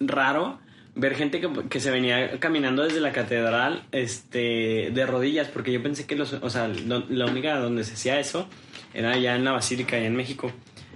raro 0.00 0.58
ver 0.96 1.14
gente 1.16 1.40
que, 1.40 1.50
que 1.68 1.80
se 1.80 1.90
venía 1.90 2.38
caminando 2.38 2.84
desde 2.84 3.00
la 3.00 3.10
catedral 3.12 3.84
este 3.90 4.90
de 4.92 5.06
rodillas 5.06 5.48
porque 5.48 5.72
yo 5.72 5.82
pensé 5.82 6.06
que 6.06 6.14
los 6.14 6.32
o 6.34 6.48
sea 6.50 6.68
lo- 6.68 7.04
la 7.08 7.26
única 7.26 7.58
donde 7.58 7.82
se 7.82 7.94
hacía 7.94 8.20
eso 8.20 8.48
era 8.92 9.10
allá 9.12 9.34
en 9.34 9.44
la 9.44 9.50
basílica 9.50 9.96
allá 9.96 10.06
en 10.06 10.14
México 10.14 10.52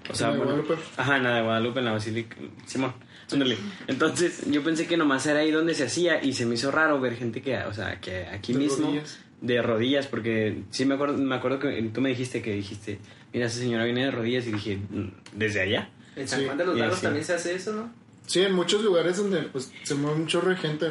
o 0.08 0.14
sea 0.14 0.28
¿En 0.28 0.34
la 0.34 0.38
de 0.38 0.44
bueno, 0.46 0.62
Guadalupe? 0.62 0.88
ajá 0.96 1.16
en 1.16 1.24
la 1.24 1.34
de 1.36 1.42
Guadalupe 1.42 1.78
en 1.80 1.84
la 1.86 1.92
basílica 1.92 2.36
Simón 2.66 2.94
ándale. 3.32 3.58
entonces 3.88 4.44
yo 4.48 4.62
pensé 4.62 4.86
que 4.86 4.96
nomás 4.96 5.26
era 5.26 5.40
ahí 5.40 5.50
donde 5.50 5.74
se 5.74 5.84
hacía 5.86 6.22
y 6.22 6.32
se 6.32 6.46
me 6.46 6.54
hizo 6.54 6.70
raro 6.70 7.00
ver 7.00 7.16
gente 7.16 7.42
que 7.42 7.56
o 7.58 7.74
sea 7.74 8.00
que 8.00 8.26
aquí 8.26 8.52
De 8.52 8.60
mismo 8.60 8.86
rodillas. 8.86 9.18
De 9.40 9.62
rodillas 9.62 10.06
porque 10.06 10.62
sí 10.70 10.84
me 10.84 10.94
acuerdo 10.94 11.16
me 11.18 11.34
acuerdo 11.34 11.58
que 11.60 11.80
tú 11.94 12.00
me 12.00 12.08
dijiste 12.08 12.42
que 12.42 12.52
dijiste 12.54 12.98
mira 13.32 13.46
esa 13.46 13.58
señora 13.58 13.84
viene 13.84 14.04
de 14.04 14.10
rodillas 14.10 14.46
y 14.46 14.52
dije 14.52 14.76
"Mm, 14.90 15.08
desde 15.34 15.60
allá 15.60 15.90
En 16.16 16.26
San 16.26 16.40
Sí. 16.40 16.46
Juan 16.46 16.58
de 16.58 16.66
los 16.66 16.76
Lagos 16.76 16.96
sí. 16.96 17.02
también 17.02 17.24
se 17.24 17.34
hace 17.34 17.54
eso, 17.54 17.72
¿no? 17.72 17.92
Sí, 18.26 18.40
en 18.40 18.52
muchos 18.52 18.82
lugares 18.82 19.16
donde 19.18 19.42
pues 19.42 19.70
se 19.84 19.94
mueve 19.94 20.20
un 20.20 20.26
chorro 20.26 20.50
de 20.50 20.56
gente. 20.56 20.90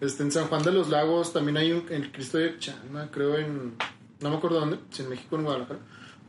Este, 0.00 0.22
en 0.22 0.30
San 0.30 0.46
Juan 0.48 0.62
de 0.62 0.72
los 0.72 0.88
Lagos 0.90 1.32
también 1.32 1.56
hay 1.56 1.72
un, 1.72 1.84
el 1.90 2.12
Cristo 2.12 2.38
de 2.38 2.58
Chama, 2.58 3.08
creo 3.10 3.36
en... 3.38 3.74
No 4.20 4.30
me 4.30 4.36
acuerdo 4.36 4.60
dónde, 4.60 4.78
si 4.90 5.02
en 5.02 5.08
México 5.08 5.36
o 5.36 5.38
en 5.38 5.44
Guadalajara. 5.44 5.80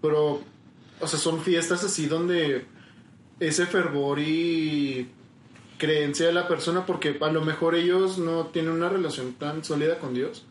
Pero, 0.01 0.41
o 1.01 1.07
sea, 1.07 1.19
son 1.19 1.41
fiestas 1.41 1.83
así 1.83 2.05
donde 2.07 2.65
ese 3.41 3.65
fervor 3.65 4.19
y 4.19 5.09
creencia 5.77 6.27
de 6.27 6.33
la 6.33 6.47
persona, 6.47 6.85
porque 6.85 7.17
a 7.19 7.31
lo 7.31 7.41
mejor 7.41 7.75
ellos 7.75 8.17
no 8.17 8.45
tienen 8.47 8.71
una 8.71 8.87
relación 8.89 9.33
tan 9.33 9.63
sólida 9.63 9.99
con 9.99 10.13
Dios, 10.13 10.45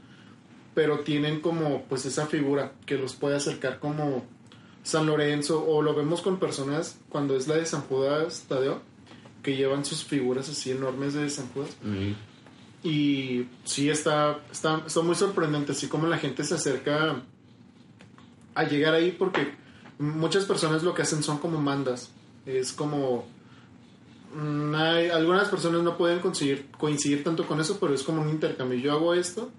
pero 0.81 1.01
tienen 1.01 1.41
como 1.41 1.83
pues 1.91 2.07
esa 2.07 2.25
figura 2.27 2.73
que 2.87 2.97
los 2.97 3.13
puede 3.13 3.37
acercar 3.37 3.81
como 3.81 4.25
San 4.83 5.05
Lorenzo, 5.05 5.63
o 5.69 5.83
lo 5.83 5.95
vemos 5.95 6.23
con 6.23 6.39
personas 6.39 6.97
cuando 7.11 7.37
es 7.37 7.47
la 7.49 7.57
de 7.57 7.67
San 7.67 7.83
Judas 7.83 8.47
Tadeo, 8.49 8.81
que 9.43 9.57
llevan 9.57 9.85
sus 9.85 10.03
figuras 10.05 10.49
así 10.49 10.71
enormes 10.71 11.13
de 11.13 11.29
San 11.29 11.49
Judas. 11.49 11.77
Y 12.83 13.47
sí, 13.65 13.91
está, 13.91 14.39
está, 14.51 14.83
está 14.87 15.03
muy 15.03 15.15
sorprendente, 15.17 15.73
así 15.73 15.87
como 15.87 16.07
la 16.07 16.17
gente 16.17 16.45
se 16.45 16.55
acerca 16.55 17.21
a 18.55 18.65
llegar 18.65 18.95
ahí, 18.95 19.13
porque 19.13 19.53
muchas 19.99 20.47
personas 20.47 20.83
lo 20.83 20.95
que 20.95 21.03
hacen 21.03 21.23
son 21.23 21.37
como 21.37 21.61
mandas. 21.61 22.11
Es 22.47 22.73
como. 22.73 23.27
mm, 24.35 24.75
hay- 24.77 25.11
algunas 25.11 25.49
personas 25.49 25.83
no 25.83 25.99
pueden 25.99 26.21
conseguir, 26.21 26.71
coincidir 26.79 27.23
tanto 27.23 27.47
con 27.47 27.61
eso, 27.61 27.77
pero 27.79 27.93
es 27.93 28.03
como 28.03 28.23
un 28.23 28.31
intercambio. 28.31 28.79
Yo 28.79 28.93
hago 28.93 29.13
esto 29.13 29.51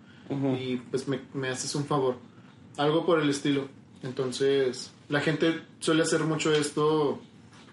y 0.60 0.78
pues 0.90 1.08
me, 1.08 1.20
me 1.34 1.50
haces 1.50 1.74
un 1.76 1.86
favor. 1.86 2.18
Algo 2.78 3.06
por 3.06 3.20
el 3.20 3.30
estilo. 3.30 3.68
Entonces, 4.04 4.92
la 5.10 5.20
gente 5.22 5.62
suele 5.80 6.02
hacer 6.04 6.22
mucho 6.22 6.54
esto 6.54 7.22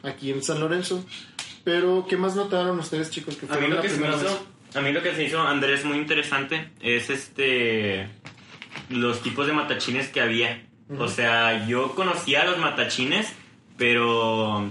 aquí 0.03 0.31
en 0.31 0.43
San 0.43 0.61
Lorenzo. 0.61 1.05
Pero, 1.65 2.07
¿qué 2.09 2.17
más 2.17 2.35
notaron 2.37 2.79
ustedes, 2.79 3.11
chicos? 3.11 3.37
Que 3.37 3.47
A 3.47 3.49
mí 3.51 3.55
fueron 3.55 3.71
lo 3.71 3.77
la 3.77 3.83
que 3.83 3.89
se 3.89 3.97
me 3.97 4.03
primera 4.03 4.23
vez? 4.23 4.33
hizo, 4.33 4.79
a 4.79 4.83
mí 4.83 4.93
lo 4.93 5.03
que 5.03 5.15
se 5.15 5.25
hizo 5.25 5.41
Andrés 5.41 5.85
muy 5.85 5.99
interesante 5.99 6.71
es 6.81 7.11
este 7.11 8.09
los 8.91 9.23
tipos 9.23 9.47
de 9.47 9.53
matachines 9.53 10.09
que 10.09 10.21
había. 10.21 10.65
O 10.99 11.09
sea, 11.09 11.67
yo 11.67 11.95
conocía 11.95 12.45
los 12.47 12.59
matachines, 12.59 13.31
pero 13.77 14.71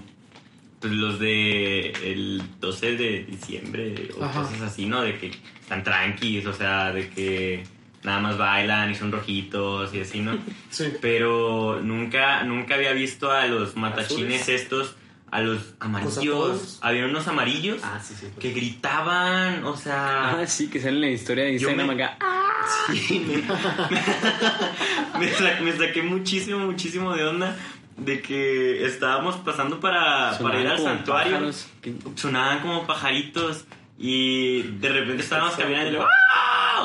pues, 0.80 0.94
los 0.94 1.20
de 1.20 1.92
el 2.04 2.42
12 2.60 2.98
de 2.98 3.24
diciembre 3.26 4.10
o 4.20 4.24
Ajá. 4.24 4.42
cosas 4.42 4.62
así, 4.62 4.86
¿no? 4.88 5.02
De 5.02 5.18
que 5.20 5.32
están 5.62 5.84
tranquis, 5.84 6.46
o 6.48 6.54
sea, 6.54 6.92
de 6.92 7.10
que 7.10 7.64
nada 8.08 8.20
más 8.20 8.38
bailan 8.38 8.90
y 8.92 8.96
son 8.96 9.12
rojitos 9.12 9.94
y 9.94 10.02
así, 10.02 10.22
¿no? 10.22 10.38
Sí. 10.72 10.86
pero 11.02 11.80
nunca 11.84 12.44
nunca 12.44 12.74
había 12.76 12.94
visto 12.94 13.32
a 13.32 13.46
los 13.46 13.76
matachines 13.76 14.42
Azules. 14.42 14.62
estos 14.62 14.96
a 15.30 15.42
los 15.42 15.74
amarillos 15.80 16.80
había 16.82 17.06
unos 17.06 17.28
amarillos 17.28 17.82
Ah, 17.84 18.00
sí, 18.02 18.14
sí. 18.20 18.28
que 18.40 18.52
gritaban 18.54 19.64
o 19.66 19.76
sea 19.76 20.40
Ah, 20.40 20.48
sí, 20.48 20.70
que 20.70 20.80
sale 20.80 20.96
en 20.96 21.02
la 21.02 21.08
historia 21.10 21.44
de 21.44 21.52
Instagram 21.54 21.88
me- 21.88 22.04
acá. 22.04 22.18
sí, 22.94 23.20
me, 23.28 23.36
me 25.20 25.32
sa- 25.34 25.60
me 25.62 25.72
saqué 25.74 26.02
muchísimo 26.02 26.60
muchísimo 26.60 27.14
de 27.16 27.26
onda 27.26 27.56
de 27.98 28.22
que 28.22 28.86
estábamos 28.86 29.36
pasando 29.38 29.80
para, 29.80 30.38
para 30.38 30.62
ir 30.62 30.68
al 30.68 30.80
santuario 30.80 31.34
pájaros, 31.34 31.68
que- 31.82 31.96
sonaban 32.16 32.60
como 32.60 32.86
pajaritos 32.86 33.66
y 33.98 34.62
de 34.64 34.90
repente 34.90 35.24
estábamos 35.24 35.56
caminando 35.56 35.90
y 35.90 35.92
luego 35.94 36.06
¡ah! 36.06 36.27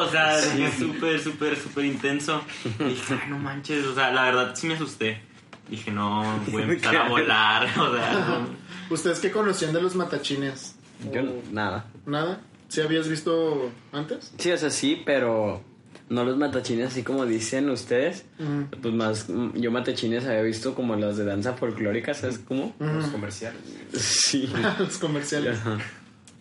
O 0.01 0.11
sea 0.11 0.37
fue 0.37 0.71
súper 0.73 1.21
súper 1.21 1.57
súper 1.57 1.85
intenso 1.85 2.43
y 2.81 2.85
dije 2.85 3.19
"Ay, 3.23 3.31
no 3.31 3.39
manches 3.39 3.85
o 3.87 3.95
sea 3.95 4.11
la 4.11 4.25
verdad 4.25 4.55
sí 4.55 4.67
me 4.67 4.75
asusté 4.75 5.21
dije 5.69 5.91
no 5.91 6.41
voy 6.51 6.63
a 6.63 6.65
empezar 6.67 6.97
a 6.97 7.09
volar 7.09 7.65
o 7.79 7.95
sea 7.95 8.13
no. 8.13 8.63
¿Ustedes 8.95 9.21
qué 9.21 9.31
conocían 9.31 9.73
de 9.73 9.81
los 9.81 9.95
matachines? 9.95 10.75
Yo 11.13 11.23
no- 11.23 11.33
nada. 11.51 11.87
¿Nada? 12.05 12.41
¿Sí 12.69 12.81
habías 12.83 13.09
visto 13.09 13.71
antes? 13.93 14.33
Sí, 14.39 14.51
o 14.53 14.59
sea, 14.59 14.69
sí, 14.71 15.03
pero 15.07 15.63
no 16.11 16.25
los 16.25 16.37
matachines 16.37 16.89
así 16.89 17.03
como 17.03 17.25
dicen 17.25 17.71
ustedes. 17.71 18.27
Mm. 18.39 18.65
Pues 18.83 18.95
más, 18.95 19.27
yo 19.55 19.71
matachines 19.71 20.27
había 20.27 20.43
visto 20.43 20.75
como 20.75 20.95
los 20.97 21.17
de 21.17 21.25
danza 21.25 21.55
folclórica, 21.55 22.13
¿sabes 22.13 22.39
cómo? 22.39 22.75
Los 22.79 23.07
comerciales. 23.07 23.61
Sí. 23.95 24.53
los 24.79 24.99
comerciales. 24.99 25.59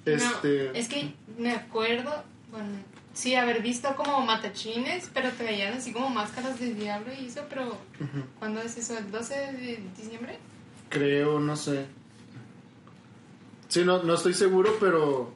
Este, 0.06 0.66
No, 0.66 0.72
es 0.74 0.90
que 0.90 1.14
me 1.38 1.52
acuerdo, 1.54 2.24
bueno, 2.52 2.68
sí, 3.14 3.36
haber 3.36 3.62
visto 3.62 3.96
como 3.96 4.22
matachines, 4.22 5.10
pero 5.14 5.32
traían 5.32 5.74
así 5.74 5.94
como 5.94 6.10
máscaras 6.10 6.60
de 6.60 6.74
diablo 6.74 7.12
y 7.20 7.28
eso, 7.28 7.42
pero 7.50 7.78
¿cuándo 8.40 8.62
es 8.62 8.78
eso? 8.78 8.98
¿El 8.98 9.12
12 9.12 9.34
de 9.34 9.84
diciembre? 9.98 10.40
creo, 10.92 11.40
no 11.40 11.56
sé. 11.56 11.88
Sí, 13.70 13.84
no, 13.84 14.04
no 14.04 14.14
estoy 14.14 14.36
seguro, 14.36 14.78
pero 14.80 15.34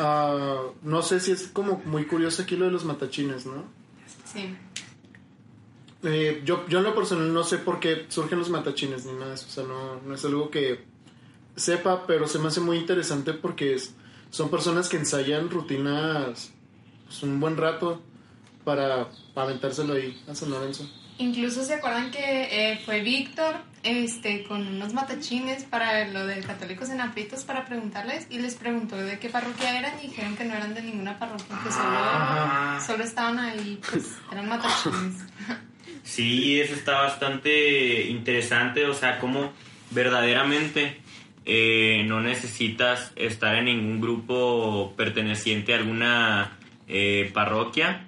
ah, 0.00 0.62
no 0.82 1.02
sé 1.02 1.20
si 1.20 1.30
es 1.30 1.46
como 1.48 1.80
muy 1.84 2.06
curioso 2.06 2.42
aquí 2.42 2.56
lo 2.56 2.64
de 2.64 2.72
los 2.72 2.84
matachines, 2.84 3.46
¿no? 3.46 3.64
Sí. 4.24 4.56
Eh, 6.02 6.42
yo, 6.44 6.66
yo 6.68 6.78
en 6.78 6.84
lo 6.84 6.94
personal 6.94 7.32
no 7.32 7.44
sé 7.44 7.58
por 7.58 7.78
qué 7.78 8.06
surgen 8.08 8.38
los 8.38 8.50
matachines 8.50 9.04
ni 9.04 9.12
nada 9.12 9.28
de 9.28 9.34
eso. 9.34 9.46
O 9.46 9.50
sea, 9.50 9.64
no, 9.64 10.00
no 10.00 10.14
es 10.14 10.24
algo 10.24 10.50
que 10.50 10.84
sepa, 11.54 12.06
pero 12.06 12.26
se 12.26 12.38
me 12.38 12.48
hace 12.48 12.60
muy 12.60 12.78
interesante 12.78 13.34
porque 13.34 13.74
es, 13.74 13.94
son 14.30 14.48
personas 14.50 14.88
que 14.88 14.96
ensayan 14.96 15.50
rutinas 15.50 16.52
pues, 17.08 17.22
un 17.24 17.40
buen 17.40 17.56
rato 17.56 18.00
para, 18.64 19.08
para 19.34 19.48
aventárselo 19.48 19.94
ahí 19.94 20.22
a 20.28 20.34
San 20.34 20.50
Lorenzo. 20.50 20.88
Incluso 21.18 21.64
se 21.64 21.74
acuerdan 21.74 22.12
que 22.12 22.72
eh, 22.72 22.80
fue 22.84 23.00
Víctor 23.00 23.56
este, 23.82 24.44
con 24.44 24.66
unos 24.66 24.92
matachines 24.92 25.64
para 25.64 26.06
lo 26.08 26.26
de 26.26 26.40
católicos 26.40 26.90
en 26.90 27.00
aprietos 27.00 27.42
para 27.42 27.64
preguntarles 27.64 28.28
y 28.30 28.38
les 28.38 28.54
preguntó 28.54 28.96
de 28.96 29.18
qué 29.18 29.28
parroquia 29.28 29.78
eran 29.78 29.94
y 29.98 30.08
dijeron 30.08 30.36
que 30.36 30.44
no 30.44 30.54
eran 30.54 30.74
de 30.74 30.82
ninguna 30.82 31.18
parroquia, 31.18 31.58
que 31.64 31.72
solo, 31.72 32.80
solo 32.86 33.04
estaban 33.04 33.38
ahí, 33.38 33.80
pues 33.90 34.16
eran 34.30 34.48
matachines. 34.48 35.24
Sí, 36.04 36.58
eso 36.58 36.72
está 36.72 37.02
bastante 37.02 38.06
interesante, 38.08 38.86
o 38.86 38.94
sea, 38.94 39.18
como 39.18 39.52
verdaderamente 39.90 41.02
eh, 41.44 42.02
no 42.06 42.20
necesitas 42.20 43.12
estar 43.14 43.56
en 43.56 43.66
ningún 43.66 44.00
grupo 44.00 44.94
perteneciente 44.96 45.74
a 45.74 45.76
alguna 45.76 46.57
eh, 46.88 47.30
parroquia 47.32 48.06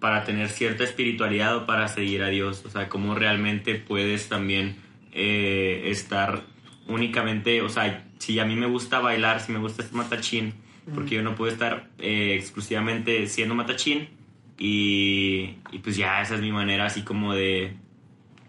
para 0.00 0.24
tener 0.24 0.48
cierta 0.48 0.84
espiritualidad 0.84 1.56
o 1.56 1.66
para 1.66 1.88
seguir 1.88 2.22
a 2.22 2.28
Dios, 2.28 2.62
o 2.64 2.70
sea, 2.70 2.88
cómo 2.88 3.14
realmente 3.14 3.74
puedes 3.74 4.28
también 4.28 4.76
eh, 5.12 5.84
estar 5.86 6.42
únicamente, 6.86 7.62
o 7.62 7.68
sea, 7.68 8.04
si 8.18 8.38
a 8.38 8.44
mí 8.44 8.54
me 8.54 8.66
gusta 8.66 9.00
bailar, 9.00 9.40
si 9.40 9.52
me 9.52 9.58
gusta 9.58 9.82
ser 9.82 9.92
matachín, 9.94 10.54
porque 10.94 11.16
yo 11.16 11.22
no 11.22 11.34
puedo 11.34 11.52
estar 11.52 11.88
eh, 11.98 12.34
exclusivamente 12.38 13.26
siendo 13.26 13.54
matachín 13.54 14.08
y, 14.56 15.56
y 15.70 15.78
pues 15.82 15.96
ya 15.96 16.22
esa 16.22 16.36
es 16.36 16.40
mi 16.40 16.50
manera 16.50 16.86
así 16.86 17.02
como 17.02 17.34
de, 17.34 17.74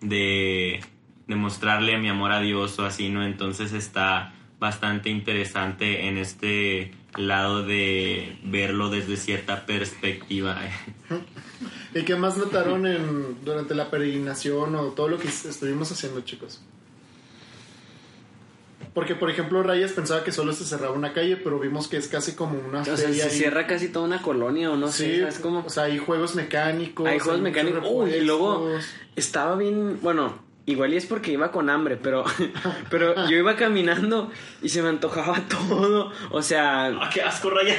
de, 0.01 0.79
de 1.27 1.35
mostrarle 1.35 1.97
mi 1.97 2.07
amor 2.07 2.31
a 2.31 2.39
Dios 2.39 2.79
o 2.79 2.85
así, 2.85 3.09
¿no? 3.09 3.25
Entonces 3.25 3.73
está 3.73 4.33
bastante 4.57 5.09
interesante 5.09 6.07
en 6.07 6.17
este 6.17 6.91
lado 7.27 7.63
de 7.63 8.37
verlo 8.43 8.89
desde 8.89 9.17
cierta 9.17 9.65
perspectiva. 9.65 10.57
¿Y 11.93 12.03
qué 12.03 12.15
más 12.15 12.37
notaron 12.37 12.85
en, 12.87 13.43
durante 13.43 13.75
la 13.75 13.89
peregrinación 13.91 14.75
o 14.75 14.85
todo 14.91 15.07
lo 15.09 15.17
que 15.19 15.27
estuvimos 15.27 15.91
haciendo, 15.91 16.21
chicos? 16.21 16.61
Porque, 18.93 19.15
por 19.15 19.29
ejemplo, 19.29 19.61
Rayas 19.61 19.91
pensaba 19.91 20.23
que 20.23 20.31
solo 20.31 20.51
se 20.53 20.65
cerraba 20.65 20.93
una 20.93 21.13
calle, 21.13 21.37
pero 21.37 21.59
vimos 21.59 21.87
que 21.87 21.97
es 21.97 22.07
casi 22.07 22.33
como 22.33 22.57
una 22.59 22.81
O 22.81 22.85
sea, 22.85 22.97
se 22.97 23.07
ahí. 23.07 23.29
cierra 23.29 23.67
casi 23.67 23.89
toda 23.89 24.05
una 24.05 24.21
colonia 24.21 24.71
o 24.71 24.77
no 24.77 24.87
Sí, 24.87 25.03
sé, 25.03 25.19
¿sabes 25.19 25.39
cómo? 25.39 25.63
o 25.65 25.69
sea, 25.69 25.83
hay 25.83 25.97
juegos 25.99 26.35
mecánicos. 26.35 27.07
Hay 27.07 27.19
juegos 27.19 27.41
mecánicos. 27.41 27.83
Uy, 27.89 28.11
y 28.11 28.21
luego 28.21 28.67
estaba 29.15 29.55
bien, 29.55 29.99
bueno, 30.01 30.39
igual 30.71 30.93
y 30.93 30.97
es 30.97 31.05
porque 31.05 31.31
iba 31.31 31.51
con 31.51 31.69
hambre, 31.69 31.97
pero, 31.97 32.23
pero 32.89 33.27
yo 33.27 33.37
iba 33.37 33.55
caminando 33.55 34.31
y 34.61 34.69
se 34.69 34.81
me 34.81 34.89
antojaba 34.89 35.39
todo. 35.49 36.11
O 36.31 36.41
sea, 36.41 36.87
¡Ah, 36.87 37.09
qué 37.13 37.21
asco, 37.21 37.49
Raya! 37.49 37.77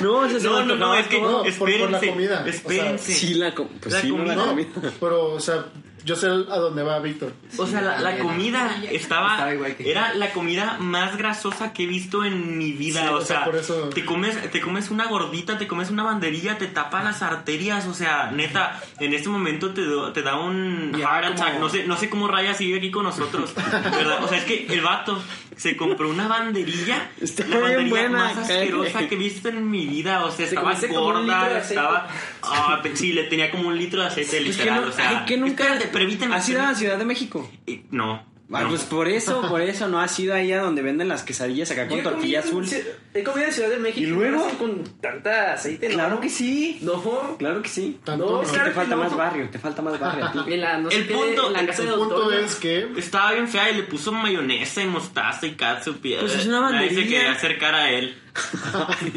no, 0.00 0.16
o 0.16 0.28
sea, 0.28 0.40
se 0.40 0.46
No, 0.46 0.60
me 0.60 0.66
no, 0.66 0.76
no, 0.76 0.94
es 0.94 1.06
que 1.08 1.18
todo. 1.18 1.42
por- 1.44 1.54
por 1.58 1.68
la 1.68 1.98
espérense, 1.98 2.06
comida, 2.10 2.38
o 2.40 2.42
sea, 2.44 2.52
espérense. 2.52 3.12
Sí, 3.12 3.34
la, 3.34 3.54
com- 3.54 3.68
pues 3.80 3.94
La 3.94 4.00
sí, 4.00 4.10
no 4.10 4.24
la 4.24 4.34
comida. 4.34 4.68
Pero, 5.00 5.32
o 5.34 5.40
sea, 5.40 5.64
yo 6.04 6.16
sé 6.16 6.26
a 6.26 6.30
dónde 6.58 6.82
va 6.82 6.98
Víctor. 7.00 7.32
O 7.58 7.66
sea, 7.66 7.80
la, 7.80 7.98
la 8.00 8.18
comida 8.18 8.76
estaba, 8.90 9.50
era 9.78 10.14
la 10.14 10.30
comida 10.32 10.76
más 10.80 11.16
grasosa 11.16 11.72
que 11.72 11.84
he 11.84 11.86
visto 11.86 12.24
en 12.24 12.58
mi 12.58 12.72
vida. 12.72 13.02
Sí, 13.02 13.08
o, 13.08 13.16
o 13.16 13.20
sea, 13.20 13.36
sea, 13.38 13.44
por 13.44 13.56
eso- 13.56 13.88
te 13.90 14.04
comes, 14.04 14.50
te 14.50 14.60
comes 14.60 14.90
una 14.90 15.06
gordita, 15.06 15.58
te 15.58 15.66
comes 15.66 15.90
una 15.90 16.02
banderilla, 16.02 16.58
te 16.58 16.66
tapa 16.66 17.02
las 17.02 17.22
arterias. 17.22 17.86
O 17.86 17.94
sea, 17.94 18.30
neta, 18.32 18.80
en 18.98 19.14
este 19.14 19.28
momento 19.28 19.72
te, 19.72 19.82
do- 19.82 20.12
te 20.12 20.22
da 20.22 20.38
un 20.38 20.92
heart 20.96 21.32
attack. 21.32 21.58
No 21.58 21.68
sé, 21.68 21.84
no 21.86 21.96
sé 21.96 22.08
cómo 22.10 22.28
Raya 22.28 22.54
sigue 22.54 22.78
aquí 22.78 22.90
con 22.90 23.04
nosotros. 23.04 23.54
¿verdad? 23.72 24.24
O 24.24 24.28
sea, 24.28 24.38
es 24.38 24.44
que 24.44 24.66
el 24.68 24.80
vato 24.80 25.22
se 25.56 25.76
compró 25.76 26.08
una 26.08 26.26
banderilla, 26.28 27.10
Está 27.20 27.46
la 27.46 27.58
banderilla 27.58 27.90
buena, 27.90 28.18
más 28.18 28.38
asquerosa 28.38 29.06
que 29.08 29.14
he 29.14 29.18
visto 29.18 29.48
en 29.48 29.70
mi 29.70 29.86
vida. 29.86 30.24
O 30.24 30.30
sea, 30.30 30.46
Se 30.48 30.54
estaba 30.54 30.74
gorda, 30.88 31.58
estaba. 31.58 32.08
Ah, 32.42 32.80
pe- 32.82 32.96
sí, 32.96 33.12
le 33.12 33.24
tenía 33.24 33.50
como 33.50 33.68
un 33.68 33.76
litro 33.78 34.00
de 34.00 34.08
aceite, 34.08 34.40
Pues 34.42 34.56
que 34.56 34.62
literal. 34.64 34.80
no, 34.82 34.88
o 34.88 34.92
sea, 34.92 35.08
ay, 35.10 35.24
que 35.26 35.36
nunca 35.36 35.62
Espérate, 35.64 35.84
permíteme. 35.92 36.34
¿Has 36.34 36.48
ido 36.48 36.62
a 36.62 36.66
la. 36.68 36.74
Ciudad 36.74 36.98
de 36.98 37.04
México? 37.04 37.50
No. 37.90 38.30
Ah, 38.54 38.64
no. 38.64 38.68
pues 38.68 38.82
por 38.82 39.08
eso, 39.08 39.40
por 39.48 39.62
eso 39.62 39.88
no 39.88 39.98
has 39.98 40.18
ido 40.20 40.34
ahí 40.34 40.52
a 40.52 40.60
donde 40.60 40.82
venden 40.82 41.08
las 41.08 41.22
quesadillas 41.22 41.70
acá 41.70 41.88
con 41.88 42.02
tortilla 42.02 42.42
comido 42.42 42.66
azul. 42.68 42.84
He 43.14 43.22
comido 43.22 43.46
en 43.46 43.52
Ciudad 43.54 43.70
de 43.70 43.78
México. 43.78 44.00
¿Y 44.02 44.10
luego? 44.10 44.46
con 44.58 44.84
tanta 45.00 45.54
aceite, 45.54 45.88
¿no? 45.88 45.94
Claro 45.94 46.20
que 46.20 46.28
sí. 46.28 46.78
No. 46.82 47.36
Claro 47.38 47.62
que 47.62 47.70
sí. 47.70 47.98
Tanto 48.04 48.26
No, 48.26 48.32
no. 48.32 48.42
Es 48.42 48.48
que 48.48 48.54
claro 48.56 48.68
te 48.68 48.74
falta 48.74 48.96
más 48.96 49.16
barrio, 49.16 49.48
te 49.48 49.58
falta 49.58 49.80
más 49.80 49.98
barrio 49.98 50.26
a 50.26 50.32
ti. 50.32 50.38
La, 50.58 50.82
sé 50.90 50.96
El 50.98 51.06
qué, 51.08 51.14
punto- 51.14 51.46
en 51.46 51.52
la 51.54 51.64
casa 51.66 51.82
El 51.82 51.88
de 51.88 51.94
punto 51.94 52.14
Doctor, 52.18 52.34
es 52.40 52.54
que 52.56 52.88
Estaba 52.98 53.32
bien 53.32 53.48
fea 53.48 53.70
y 53.70 53.76
le 53.76 53.82
puso 53.84 54.12
mayonesa 54.12 54.82
y 54.82 54.86
mostaza 54.86 55.46
y 55.46 55.52
catsup. 55.54 56.04
y- 56.04 56.16
Pues 56.16 56.34
es 56.34 56.46
una 56.46 56.70
Nadie 56.72 56.90
se 56.90 56.94
quería 57.04 57.32
acercar 57.32 57.74
a 57.74 57.90
él. 57.90 58.18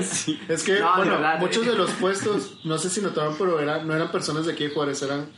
Sí. 0.02 0.40
Es 0.48 0.64
que, 0.64 0.80
No, 0.80 0.92
de 0.92 0.98
bueno, 0.98 1.12
verdad, 1.16 1.40
muchos 1.40 1.66
eh. 1.68 1.72
de 1.72 1.76
los 1.76 1.92
puestos, 1.92 2.60
no 2.64 2.78
sé 2.78 2.90
si 2.90 3.02
notaron, 3.02 3.36
pero 3.38 3.60
eran, 3.60 3.86
no 3.86 3.94
eran 3.94 4.12
personas 4.12 4.46
de 4.46 4.54
aquí 4.54 4.64
de 4.66 4.70
Juárez, 4.70 5.02
eran 5.02 5.30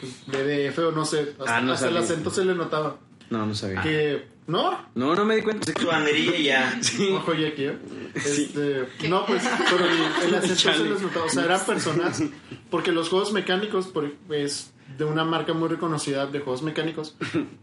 pues, 0.00 0.26
de 0.26 0.70
DF 0.70 0.78
o 0.78 0.92
no 0.92 1.04
sé. 1.04 1.34
Hasta, 1.38 1.56
Ah, 1.56 1.60
no 1.60 1.72
hasta 1.72 1.88
el 1.88 1.96
acento 1.96 2.30
se 2.30 2.44
le 2.44 2.54
notaba. 2.54 2.96
No, 3.30 3.44
no 3.46 3.54
sabía. 3.54 3.82
Que, 3.82 4.26
¿no? 4.46 4.86
No, 4.94 5.14
no 5.14 5.24
me 5.24 5.36
di 5.36 5.42
cuenta. 5.42 5.72
Su 5.78 5.86
banderilla 5.86 6.36
y 6.36 6.42
ya. 6.44 6.78
Sí. 6.82 7.10
Ojo, 7.12 7.34
Jackie, 7.34 7.64
¿eh? 7.66 7.78
Este, 8.14 9.08
no, 9.08 9.26
pues, 9.26 9.42
pero 9.70 9.84
el, 9.84 10.28
el 10.28 10.34
acento 10.50 10.84
les 10.84 11.02
notaba. 11.02 11.26
O 11.26 11.28
sea, 11.28 11.44
eran 11.44 11.64
personas, 11.66 12.22
porque 12.70 12.92
los 12.92 13.08
juegos 13.08 13.32
mecánicos, 13.32 13.86
por, 13.88 14.10
es 14.30 14.72
de 14.96 15.04
una 15.04 15.24
marca 15.24 15.52
muy 15.52 15.68
reconocida 15.68 16.26
de 16.26 16.38
juegos 16.40 16.62
mecánicos, 16.62 17.16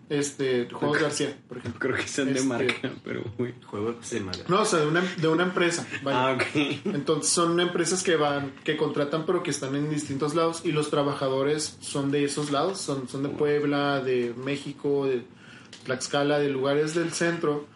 este, 0.10 0.67
Juegos 0.72 1.00
García, 1.00 1.36
por 1.48 1.58
ejemplo. 1.58 1.80
Creo 1.80 1.96
que 1.96 2.08
son 2.08 2.26
de 2.26 2.34
Este- 2.34 2.46
marca, 2.48 2.91
pero 3.04 3.24
uy. 3.39 3.56
Juego 3.65 3.96
de 4.12 4.19
madre. 4.19 4.43
No, 4.50 4.62
o 4.62 4.65
sea, 4.65 4.80
de 4.80 4.88
una, 4.88 5.02
de 5.02 5.28
una 5.28 5.43
empresa. 5.43 5.88
vaya. 6.04 6.28
Ah, 6.28 6.34
ok. 6.34 6.43
Entonces 6.93 7.32
son 7.32 7.60
empresas 7.60 8.04
que 8.04 8.17
van, 8.17 8.52
que 8.63 8.78
contratan 8.78 9.26
pero 9.26 9.41
que 9.41 9.50
están 9.52 9.76
en 9.76 9.89
distintos 9.89 10.36
lados 10.36 10.62
y 10.63 10.74
los 10.74 10.91
trabajadores 10.91 11.78
son 11.82 12.12
de 12.12 12.24
esos 12.26 12.52
lados, 12.52 12.80
son, 12.80 13.08
son 13.08 13.24
de 13.24 13.30
Puebla, 13.30 14.02
de 14.02 14.34
México, 14.38 15.08
de 15.08 15.24
Tlaxcala, 15.84 16.39
de 16.39 16.50
lugares 16.50 16.93
del 16.96 17.12
centro 17.13 17.67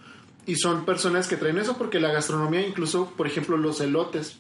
y 0.46 0.56
son 0.56 0.86
personas 0.86 1.28
que 1.28 1.36
traen 1.38 1.58
eso 1.58 1.78
porque 1.78 2.00
la 2.00 2.12
gastronomía 2.12 2.66
incluso, 2.66 3.12
por 3.18 3.28
ejemplo, 3.28 3.58
los 3.58 3.82
elotes, 3.82 4.38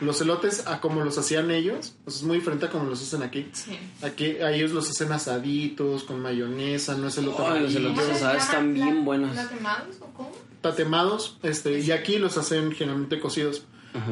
los 0.00 0.18
elotes 0.22 0.66
a 0.66 0.80
como 0.80 1.04
los 1.04 1.18
hacían 1.18 1.50
ellos, 1.50 1.94
pues 2.04 2.16
es 2.16 2.22
muy 2.22 2.38
diferente 2.38 2.66
a 2.66 2.70
como 2.70 2.84
los 2.88 3.02
hacen 3.02 3.22
aquí. 3.22 3.48
Sí. 3.52 3.78
Aquí 4.02 4.36
a 4.38 4.50
ellos 4.52 4.70
los 4.72 4.88
hacen 4.88 5.12
asaditos, 5.12 6.04
con 6.04 6.20
mayonesa, 6.20 6.96
no 6.96 7.08
es 7.08 7.18
elote 7.18 7.42
Ay, 7.46 7.62
los 7.64 7.74
elotes 7.74 8.00
¿Cómo 8.00 8.06
se 8.16 8.24
asados 8.24 8.42
están 8.44 8.72
bien 8.74 8.96
¿La- 8.98 9.04
buenos. 9.04 9.36
¿Tatemados 9.36 9.96
o 10.00 10.06
cómo? 10.14 10.32
tatemados, 10.62 11.38
este, 11.42 11.80
y 11.80 11.90
aquí 11.90 12.18
los 12.18 12.36
hacen 12.38 12.72
generalmente 12.72 13.18
cocidos. 13.20 13.64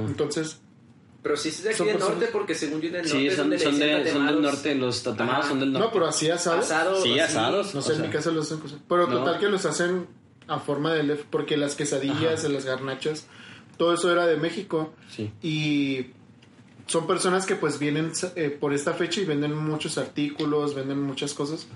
Entonces, 0.06 0.60
Pero 1.22 1.36
sí 1.36 1.48
es 1.48 1.62
de 1.62 1.70
aquí 1.70 1.78
Son 1.78 1.86
del 1.88 1.96
personas- 1.96 2.18
norte, 2.18 2.32
porque 2.32 2.54
según 2.54 2.80
yo 2.80 2.88
en 2.90 2.94
el 2.96 3.02
norte 3.02 3.18
Sí, 3.18 3.26
es 3.26 3.34
son, 3.34 3.42
donde 3.44 3.56
le 3.58 3.62
son, 3.64 3.72
dicen 3.74 3.88
de, 3.88 3.94
son 3.94 4.04
del 4.04 4.12
tatemados. 4.14 4.42
norte, 4.54 4.74
los 4.76 5.02
tatamados 5.02 5.38
Ajá. 5.40 5.48
son 5.48 5.60
del 5.60 5.72
norte. 5.72 5.86
no, 5.86 5.92
pero 5.92 6.06
así 6.06 6.30
asados. 6.30 6.64
Asado, 6.64 7.02
Sí, 7.02 7.10
así. 7.18 7.20
asados. 7.36 7.74
No 7.74 7.82
sé, 7.82 7.88
O 7.88 7.92
en 7.92 7.98
sea, 7.98 8.06
mi 8.06 8.12
casa 8.12 8.30
los 8.30 8.46
hacen 8.46 8.58
cocidos. 8.60 8.82
Pero 8.88 9.06
No. 9.08 9.18
total 9.18 9.38
que 9.40 9.48
los 9.48 9.64
hacen 9.66 10.06
a 10.46 10.58
forma 10.60 10.94
de 10.94 11.02
lef, 11.02 11.24
porque 11.28 11.56
las 11.56 11.74
quesadillas, 11.74 12.44
las 12.48 12.64
garnachas, 12.64 13.26
todo 13.76 13.92
eso 13.94 14.10
era 14.12 14.26
de 14.26 14.36
México. 14.36 14.92
Sí. 15.10 15.30
Y 15.42 16.06
son 16.86 17.06
personas 17.06 17.44
que 17.46 17.54
pues 17.56 17.78
vienen 17.78 18.12
eh, 18.36 18.48
por 18.50 18.72
esta 18.72 18.94
fecha 18.94 19.20
y 19.20 19.24
venden 19.24 19.52
muchos 19.54 19.98
artículos, 19.98 20.74
venden 20.74 21.02
muchas 21.02 21.34
cosas 21.34 21.66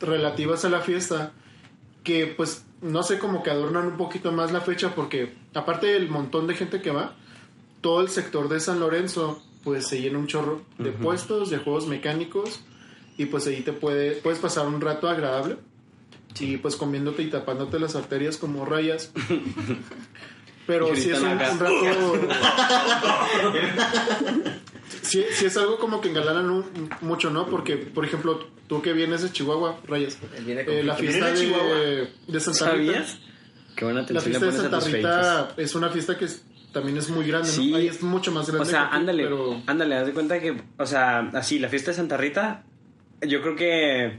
relativas 0.00 0.64
a 0.64 0.68
la 0.68 0.80
fiesta 0.80 1.32
que 2.02 2.26
pues 2.26 2.64
no 2.82 3.02
sé 3.02 3.18
como 3.18 3.42
que 3.42 3.50
adornan 3.50 3.86
un 3.86 3.96
poquito 3.96 4.30
más 4.30 4.52
la 4.52 4.60
fecha 4.60 4.94
porque 4.94 5.32
aparte 5.54 5.86
del 5.86 6.08
montón 6.08 6.46
de 6.46 6.54
gente 6.54 6.82
que 6.82 6.90
va, 6.90 7.16
todo 7.84 8.00
el 8.00 8.08
sector 8.08 8.48
de 8.48 8.60
San 8.60 8.80
Lorenzo 8.80 9.42
pues 9.62 9.86
se 9.86 10.00
llena 10.00 10.18
un 10.18 10.26
chorro 10.26 10.62
de 10.78 10.90
puestos, 10.90 11.50
de 11.50 11.58
juegos 11.58 11.86
mecánicos 11.86 12.60
y 13.18 13.26
pues 13.26 13.46
ahí 13.46 13.60
te 13.60 13.74
puede, 13.74 14.12
puedes 14.12 14.38
pasar 14.38 14.66
un 14.66 14.80
rato 14.80 15.06
agradable. 15.06 15.56
Y 16.40 16.56
pues 16.56 16.76
comiéndote 16.76 17.22
y 17.22 17.28
tapándote 17.28 17.78
las 17.78 17.94
arterias 17.94 18.38
como 18.38 18.64
rayas. 18.64 19.12
Pero 20.66 20.96
si 20.96 21.10
es 21.10 21.20
un, 21.20 21.28
un 21.28 21.38
rato... 21.38 21.68
sí, 25.02 25.22
sí 25.32 25.44
es 25.44 25.56
algo 25.58 25.78
como 25.78 26.00
que 26.00 26.08
engalanan 26.08 26.48
un- 26.50 26.88
mucho, 27.02 27.28
¿no? 27.28 27.44
Porque, 27.46 27.76
por 27.76 28.06
ejemplo, 28.06 28.48
tú 28.66 28.80
que 28.80 28.94
vienes 28.94 29.20
de 29.22 29.30
Chihuahua, 29.30 29.78
Rayas, 29.86 30.16
eh, 30.46 30.82
la 30.82 30.94
fiesta 30.94 31.32
¿Viene 31.32 31.58
de 31.58 31.74
de, 31.74 32.08
de 32.28 32.40
Santa 32.40 32.70
Rita... 32.72 32.92
¿Sabías? 32.94 33.18
Qué 33.76 33.84
buena 33.84 34.06
La 34.08 34.20
fiesta 34.22 34.46
de 34.46 34.52
Santa 34.52 34.80
Rita 34.80 35.52
es 35.58 35.74
una 35.74 35.90
fiesta 35.90 36.16
que 36.16 36.28
también 36.74 36.98
es 36.98 37.08
muy 37.08 37.26
grande, 37.26 37.48
Sí. 37.48 37.70
¿no? 37.70 37.78
Ahí 37.78 37.86
es 37.88 38.02
mucho 38.02 38.30
más 38.32 38.46
grande. 38.48 38.62
O 38.62 38.70
sea, 38.70 38.80
que 38.80 38.86
aquí, 38.88 38.96
ándale, 38.96 39.22
Pero... 39.22 39.62
ándale, 39.66 39.94
haz 39.96 40.06
de 40.06 40.12
cuenta 40.12 40.38
que, 40.40 40.60
o 40.76 40.84
sea, 40.86 41.20
así, 41.32 41.58
la 41.58 41.68
fiesta 41.70 41.92
de 41.92 41.96
Santa 41.96 42.16
Rita, 42.18 42.64
yo 43.26 43.40
creo 43.40 43.56
que 43.56 44.18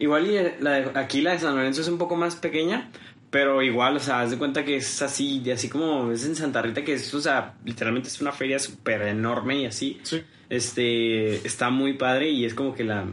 igual 0.00 0.26
y 0.26 0.62
la 0.62 0.70
de- 0.72 0.98
aquí 0.98 1.20
la 1.20 1.32
de 1.32 1.38
San 1.38 1.54
Lorenzo 1.54 1.82
es 1.82 1.88
un 1.88 1.98
poco 1.98 2.16
más 2.16 2.34
pequeña, 2.34 2.90
pero 3.30 3.62
igual, 3.62 3.96
o 3.96 4.00
sea, 4.00 4.22
haz 4.22 4.30
de 4.32 4.38
cuenta 4.38 4.64
que 4.64 4.74
es 4.76 5.02
así, 5.02 5.38
de 5.38 5.52
así 5.52 5.68
como 5.68 6.10
es 6.10 6.24
en 6.24 6.34
Santa 6.34 6.60
Rita, 6.62 6.82
que 6.82 6.94
es, 6.94 7.14
o 7.14 7.20
sea, 7.20 7.54
literalmente 7.64 8.08
es 8.08 8.20
una 8.20 8.32
feria 8.32 8.58
súper 8.58 9.02
enorme 9.02 9.60
y 9.60 9.66
así. 9.66 10.00
Sí. 10.02 10.22
Este, 10.48 11.46
está 11.46 11.70
muy 11.70 11.92
padre 11.92 12.30
y 12.30 12.44
es 12.44 12.54
como 12.54 12.74
que 12.74 12.82
la, 12.82 13.04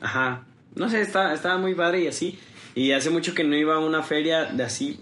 ajá, 0.00 0.44
no 0.74 0.88
sé, 0.90 1.00
está, 1.00 1.32
está 1.32 1.56
muy 1.56 1.74
padre 1.74 2.02
y 2.02 2.06
así. 2.08 2.38
Y 2.74 2.92
hace 2.92 3.08
mucho 3.08 3.34
que 3.34 3.42
no 3.44 3.56
iba 3.56 3.76
a 3.76 3.78
una 3.78 4.02
feria 4.02 4.44
de 4.46 4.64
así 4.64 4.98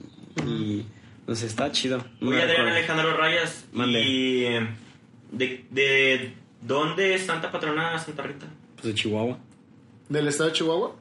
y 0.46 0.84
sé, 1.34 1.46
está 1.46 1.70
chido. 1.72 2.04
Oye, 2.20 2.30
Me 2.30 2.42
Adrián. 2.42 2.68
Alejandro 2.68 3.16
Rayas. 3.16 3.64
Mande. 3.72 4.00
¿Y 4.02 4.44
eh, 4.44 4.66
de, 5.30 5.64
de 5.70 6.34
dónde 6.60 7.14
es 7.14 7.22
Santa 7.26 7.50
Patrona 7.52 7.98
Santa 7.98 8.22
Rita? 8.22 8.46
Pues 8.74 8.86
de 8.86 8.94
Chihuahua. 8.94 9.38
¿Del 10.08 10.28
estado 10.28 10.50
de 10.50 10.56
Chihuahua? 10.56 10.96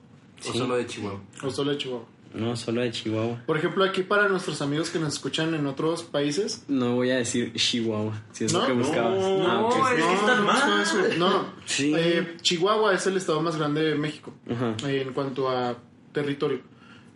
O 0.50 0.54
solo 0.54 0.76
de 0.78 0.86
Chihuahua. 0.88 1.22
¿O 1.44 1.50
solo 1.50 1.72
de 1.72 1.78
Chihuahua? 1.78 2.06
No, 2.34 2.56
solo 2.56 2.80
de 2.82 2.92
Chihuahua. 2.92 3.42
Por 3.46 3.58
ejemplo, 3.58 3.84
aquí 3.84 4.04
para 4.04 4.30
nuestros 4.30 4.62
amigos 4.62 4.90
que 4.90 5.00
nos 5.00 5.14
escuchan 5.16 5.54
en 5.54 5.68
otros 5.68 6.04
países. 6.04 6.64
No 6.70 6.96
voy 6.96 7.12
a 7.12 7.18
decir 7.18 7.52
Chihuahua, 7.54 8.24
si 8.32 8.46
es 8.46 8.54
No, 8.54 8.62
lo 8.62 8.68
que 8.68 8.72
buscabas. 8.74 9.20
no, 9.20 9.48
Ah, 9.48 9.62
ok. 9.66 9.76
es- 9.98 10.06
que 10.06 10.14
estás 10.14 10.38
no, 10.40 10.44
mal. 10.46 10.82
eso- 10.82 11.18
no, 11.18 11.30
no. 11.30 11.46
Sí. 11.66 11.94
Eh, 11.94 12.38
Chihuahua 12.42 12.94
es 12.94 13.06
el 13.06 13.18
estado 13.18 13.42
más 13.42 13.58
grande 13.58 13.82
de 13.84 13.96
México 13.96 14.34
Ajá. 14.50 14.78
eh, 14.88 15.02
en 15.06 15.12
cuanto 15.14 15.50
a 15.50 15.76
territorio. 16.14 16.62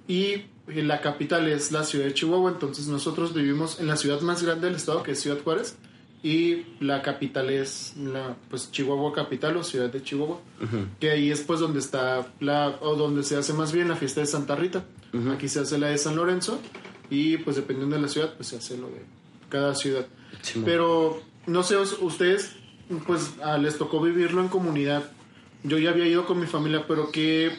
Y 0.07 0.23
eh, 0.67 0.83
la 0.83 1.01
capital 1.01 1.47
es 1.47 1.71
la 1.71 1.83
ciudad 1.83 2.05
de 2.05 2.13
Chihuahua, 2.13 2.51
entonces 2.51 2.87
nosotros 2.87 3.33
vivimos 3.33 3.79
en 3.79 3.87
la 3.87 3.97
ciudad 3.97 4.21
más 4.21 4.43
grande 4.43 4.67
del 4.67 4.75
estado, 4.75 5.03
que 5.03 5.11
es 5.11 5.19
Ciudad 5.19 5.37
Juárez, 5.43 5.75
y 6.23 6.63
la 6.79 7.01
capital 7.03 7.49
es 7.51 7.93
la 7.97 8.35
pues 8.49 8.71
Chihuahua 8.71 9.13
capital 9.13 9.57
o 9.57 9.63
ciudad 9.63 9.91
de 9.91 10.01
Chihuahua, 10.01 10.39
que 10.99 11.11
ahí 11.11 11.29
es 11.31 11.41
pues 11.41 11.59
donde 11.59 11.79
está 11.79 12.27
la 12.39 12.77
o 12.81 12.95
donde 12.95 13.23
se 13.23 13.35
hace 13.37 13.53
más 13.53 13.71
bien 13.71 13.89
la 13.89 13.95
fiesta 13.95 14.21
de 14.21 14.27
Santa 14.27 14.55
Rita. 14.55 14.83
Aquí 15.33 15.47
se 15.47 15.59
hace 15.59 15.77
la 15.77 15.87
de 15.87 15.97
San 15.99 16.15
Lorenzo 16.15 16.59
y 17.11 17.37
pues 17.37 17.55
dependiendo 17.55 17.95
de 17.95 18.01
la 18.01 18.07
ciudad 18.07 18.33
pues 18.35 18.49
se 18.49 18.57
hace 18.57 18.75
lo 18.77 18.87
de 18.87 19.03
cada 19.49 19.75
ciudad. 19.75 20.07
Pero 20.65 21.21
no 21.45 21.61
sé, 21.63 21.77
us- 21.77 21.97
ustedes 22.01 22.51
pues 23.05 23.33
ah, 23.43 23.57
les 23.59 23.77
tocó 23.77 24.01
vivirlo 24.01 24.41
en 24.41 24.47
comunidad. 24.49 25.03
Yo 25.63 25.77
ya 25.77 25.91
había 25.91 26.07
ido 26.07 26.25
con 26.25 26.39
mi 26.39 26.47
familia, 26.47 26.85
pero 26.87 27.11
que 27.11 27.51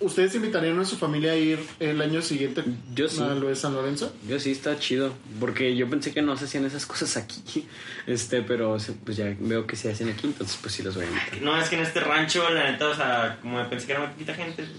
ustedes 0.00 0.34
invitarían 0.34 0.78
a 0.78 0.84
su 0.84 0.96
familia 0.96 1.32
a 1.32 1.36
ir 1.36 1.58
el 1.80 2.00
año 2.00 2.22
siguiente 2.22 2.62
Yo 2.94 3.08
sí. 3.08 3.20
a 3.22 3.34
lo 3.34 3.48
de 3.48 3.56
San 3.56 3.74
Lorenzo. 3.74 4.12
Yo 4.28 4.38
sí 4.40 4.50
está 4.52 4.78
chido, 4.78 5.12
porque 5.40 5.74
yo 5.76 5.88
pensé 5.88 6.12
que 6.12 6.22
no 6.22 6.36
se 6.36 6.44
hacían 6.46 6.64
esas 6.64 6.86
cosas 6.86 7.16
aquí, 7.16 7.66
este, 8.06 8.42
pero 8.42 8.78
se- 8.78 8.92
pues 8.92 9.16
ya 9.16 9.34
veo 9.38 9.66
que 9.66 9.76
se 9.76 9.90
hacen 9.90 10.08
aquí, 10.10 10.26
entonces 10.26 10.58
pues 10.60 10.74
sí 10.74 10.82
los 10.82 10.94
voy 10.94 11.04
a 11.04 11.08
invitar. 11.08 11.42
No, 11.42 11.60
es 11.60 11.68
que 11.68 11.76
en 11.76 11.82
este 11.82 12.00
rancho, 12.00 12.48
la 12.50 12.70
neta, 12.70 12.88
o 12.88 12.94
sea, 12.94 13.38
como 13.42 13.68
pensé 13.68 13.86
que 13.86 13.92
era 13.92 14.00
muy 14.02 14.10
poquita 14.12 14.34
gente. 14.34 14.64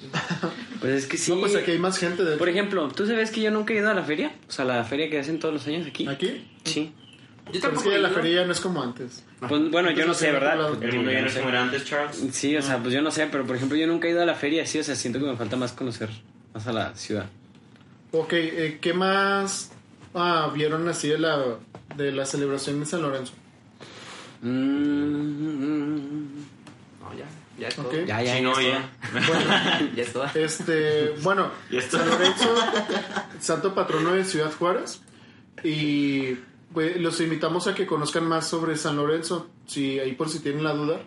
Pues 0.79 0.93
es 0.93 1.05
que 1.07 1.17
sí. 1.17 1.31
No, 1.31 1.39
pues 1.39 1.55
aquí 1.55 1.71
hay 1.71 1.79
más 1.79 1.97
gente 1.97 2.23
de 2.23 2.37
Por 2.37 2.49
ejemplo, 2.49 2.87
¿tú 2.89 3.07
sabes 3.07 3.31
que 3.31 3.41
yo 3.41 3.49
nunca 3.49 3.73
he 3.73 3.77
ido 3.77 3.89
a 3.89 3.95
la 3.95 4.03
feria? 4.03 4.35
O 4.47 4.51
sea, 4.51 4.63
la 4.63 4.83
feria 4.83 5.09
que 5.09 5.17
hacen 5.17 5.39
todos 5.39 5.51
los 5.51 5.65
años 5.65 5.87
aquí. 5.87 6.07
aquí. 6.07 6.45
Sí. 6.65 6.91
Yo 7.47 7.51
Pero 7.53 7.57
es 7.57 7.61
tampoco 7.61 7.89
que 7.89 7.97
la 7.99 8.09
feria 8.09 8.41
ya 8.41 8.45
no 8.45 8.51
es 8.51 8.59
como 8.59 8.81
antes. 8.83 9.23
Pues, 9.39 9.71
bueno, 9.71 9.91
yo 9.91 10.05
no 10.05 10.13
sé, 10.13 10.31
¿verdad? 10.31 10.69
Pues, 10.69 10.81
El 10.81 10.95
mundo 10.97 11.11
ya 11.11 11.21
no 11.21 11.27
es 11.27 11.35
como 11.35 11.49
era 11.49 11.63
antes, 11.63 11.85
Charles. 11.85 12.23
Sí, 12.31 12.55
o 12.57 12.61
sea, 12.61 12.77
pues 12.79 12.93
yo 12.93 13.01
no 13.01 13.11
sé, 13.11 13.27
pero 13.31 13.45
por 13.45 13.55
ejemplo, 13.55 13.77
yo 13.77 13.87
nunca 13.87 14.07
he 14.07 14.11
ido 14.11 14.21
a 14.21 14.25
la 14.25 14.35
feria, 14.35 14.65
sí, 14.65 14.79
o 14.79 14.83
sea, 14.83 14.95
siento 14.95 15.19
que 15.19 15.25
me 15.25 15.35
falta 15.35 15.55
más 15.55 15.71
conocer 15.73 16.09
más 16.53 16.67
a 16.67 16.73
la 16.73 16.95
ciudad. 16.95 17.25
Ok, 18.11 18.33
eh, 18.33 18.77
¿qué 18.81 18.93
más 18.93 19.71
ah, 20.13 20.51
vieron 20.53 20.87
así 20.87 21.07
de 21.09 21.19
la, 21.19 21.39
de 21.95 22.11
la 22.11 22.25
celebración 22.25 22.79
de 22.79 22.85
San 22.85 23.01
Lorenzo? 23.01 23.33
Mm, 24.41 26.23
No, 27.01 27.13
ya. 27.17 27.25
Ya 27.59 27.69
es 27.69 27.75
todo. 27.75 27.87
Ok. 27.87 27.93
ya, 28.05 28.21
ya, 28.21 28.35
Sí, 28.35 28.41
ya 28.41 28.41
no, 28.41 28.51
es 28.51 28.55
todo. 28.57 28.69
ya. 28.69 29.89
Ya 29.95 30.03
es 30.03 30.13
todo. 30.13 30.25
Este, 30.35 31.09
bueno, 31.21 31.49
San 31.89 32.07
Lorenzo, 32.09 32.55
santo 33.39 33.73
patrono 33.73 34.13
de 34.13 34.23
Ciudad 34.23 34.51
Juárez. 34.51 35.01
Y 35.63 36.37
pues, 36.73 36.99
los 36.99 37.19
invitamos 37.21 37.67
a 37.67 37.75
que 37.75 37.85
conozcan 37.85 38.27
más 38.27 38.47
sobre 38.47 38.77
San 38.77 38.97
Lorenzo. 38.97 39.47
Si 39.65 39.99
ahí 39.99 40.13
por 40.13 40.29
si 40.29 40.39
tienen 40.39 40.63
la 40.63 40.73
duda. 40.73 41.01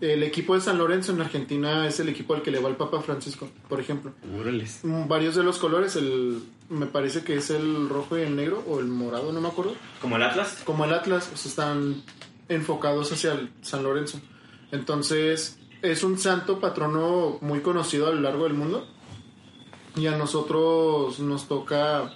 El 0.00 0.22
equipo 0.22 0.54
de 0.54 0.60
San 0.60 0.76
Lorenzo 0.76 1.12
en 1.12 1.22
Argentina 1.22 1.86
es 1.86 2.00
el 2.00 2.10
equipo 2.10 2.34
al 2.34 2.42
que 2.42 2.50
le 2.50 2.60
va 2.60 2.68
el 2.68 2.76
Papa 2.76 3.00
Francisco, 3.00 3.48
por 3.66 3.80
ejemplo. 3.80 4.12
Órales. 4.38 4.80
Mm, 4.82 5.08
Varios 5.08 5.34
de 5.36 5.42
los 5.42 5.56
colores, 5.56 5.96
el, 5.96 6.42
me 6.68 6.84
parece 6.84 7.24
que 7.24 7.36
es 7.36 7.48
el 7.48 7.88
rojo 7.88 8.18
y 8.18 8.20
el 8.20 8.36
negro, 8.36 8.62
o 8.66 8.78
el 8.78 8.88
morado, 8.88 9.32
no 9.32 9.40
me 9.40 9.48
acuerdo. 9.48 9.74
Como 10.02 10.16
el 10.16 10.22
Atlas. 10.22 10.60
como 10.64 10.84
el 10.84 10.92
Atlas, 10.92 11.28
pues, 11.30 11.46
están 11.46 12.02
enfocados 12.50 13.10
hacia 13.10 13.32
el 13.32 13.50
San 13.62 13.84
Lorenzo. 13.84 14.20
Entonces, 14.70 15.58
es 15.80 16.02
un 16.02 16.18
santo 16.18 16.60
patrono 16.60 17.38
muy 17.40 17.60
conocido 17.60 18.08
a 18.08 18.10
lo 18.12 18.20
largo 18.20 18.44
del 18.44 18.54
mundo. 18.54 18.86
Y 19.96 20.08
a 20.08 20.18
nosotros 20.18 21.20
nos 21.20 21.48
toca 21.48 22.14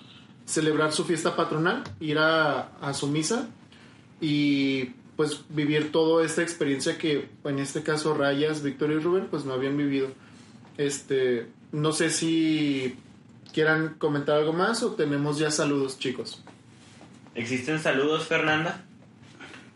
celebrar 0.51 0.93
su 0.93 1.05
fiesta 1.05 1.37
patronal, 1.37 1.85
ir 2.01 2.19
a, 2.19 2.73
a 2.81 2.93
su 2.93 3.07
misa 3.07 3.49
y 4.21 4.87
pues 5.17 5.43
vivir 5.49 5.93
toda 5.93 6.25
esta 6.25 6.43
experiencia 6.43 6.99
que 6.99 7.29
en 7.45 7.59
este 7.59 7.83
caso 7.83 8.15
Rayas, 8.15 8.63
Víctor 8.63 8.91
y 8.91 8.99
Rubén 8.99 9.29
pues 9.31 9.45
no 9.45 9.53
habían 9.53 9.77
vivido. 9.77 10.09
Este, 10.77 11.47
no 11.73 11.93
sé 11.93 12.11
si 12.11 12.97
quieran 13.53 13.95
comentar 13.99 14.39
algo 14.39 14.53
más 14.53 14.83
o 14.83 14.93
tenemos 14.93 15.39
ya 15.39 15.51
saludos, 15.51 15.99
chicos. 15.99 16.43
¿Existen 17.35 17.81
saludos, 17.81 18.27
Fernanda? 18.27 18.85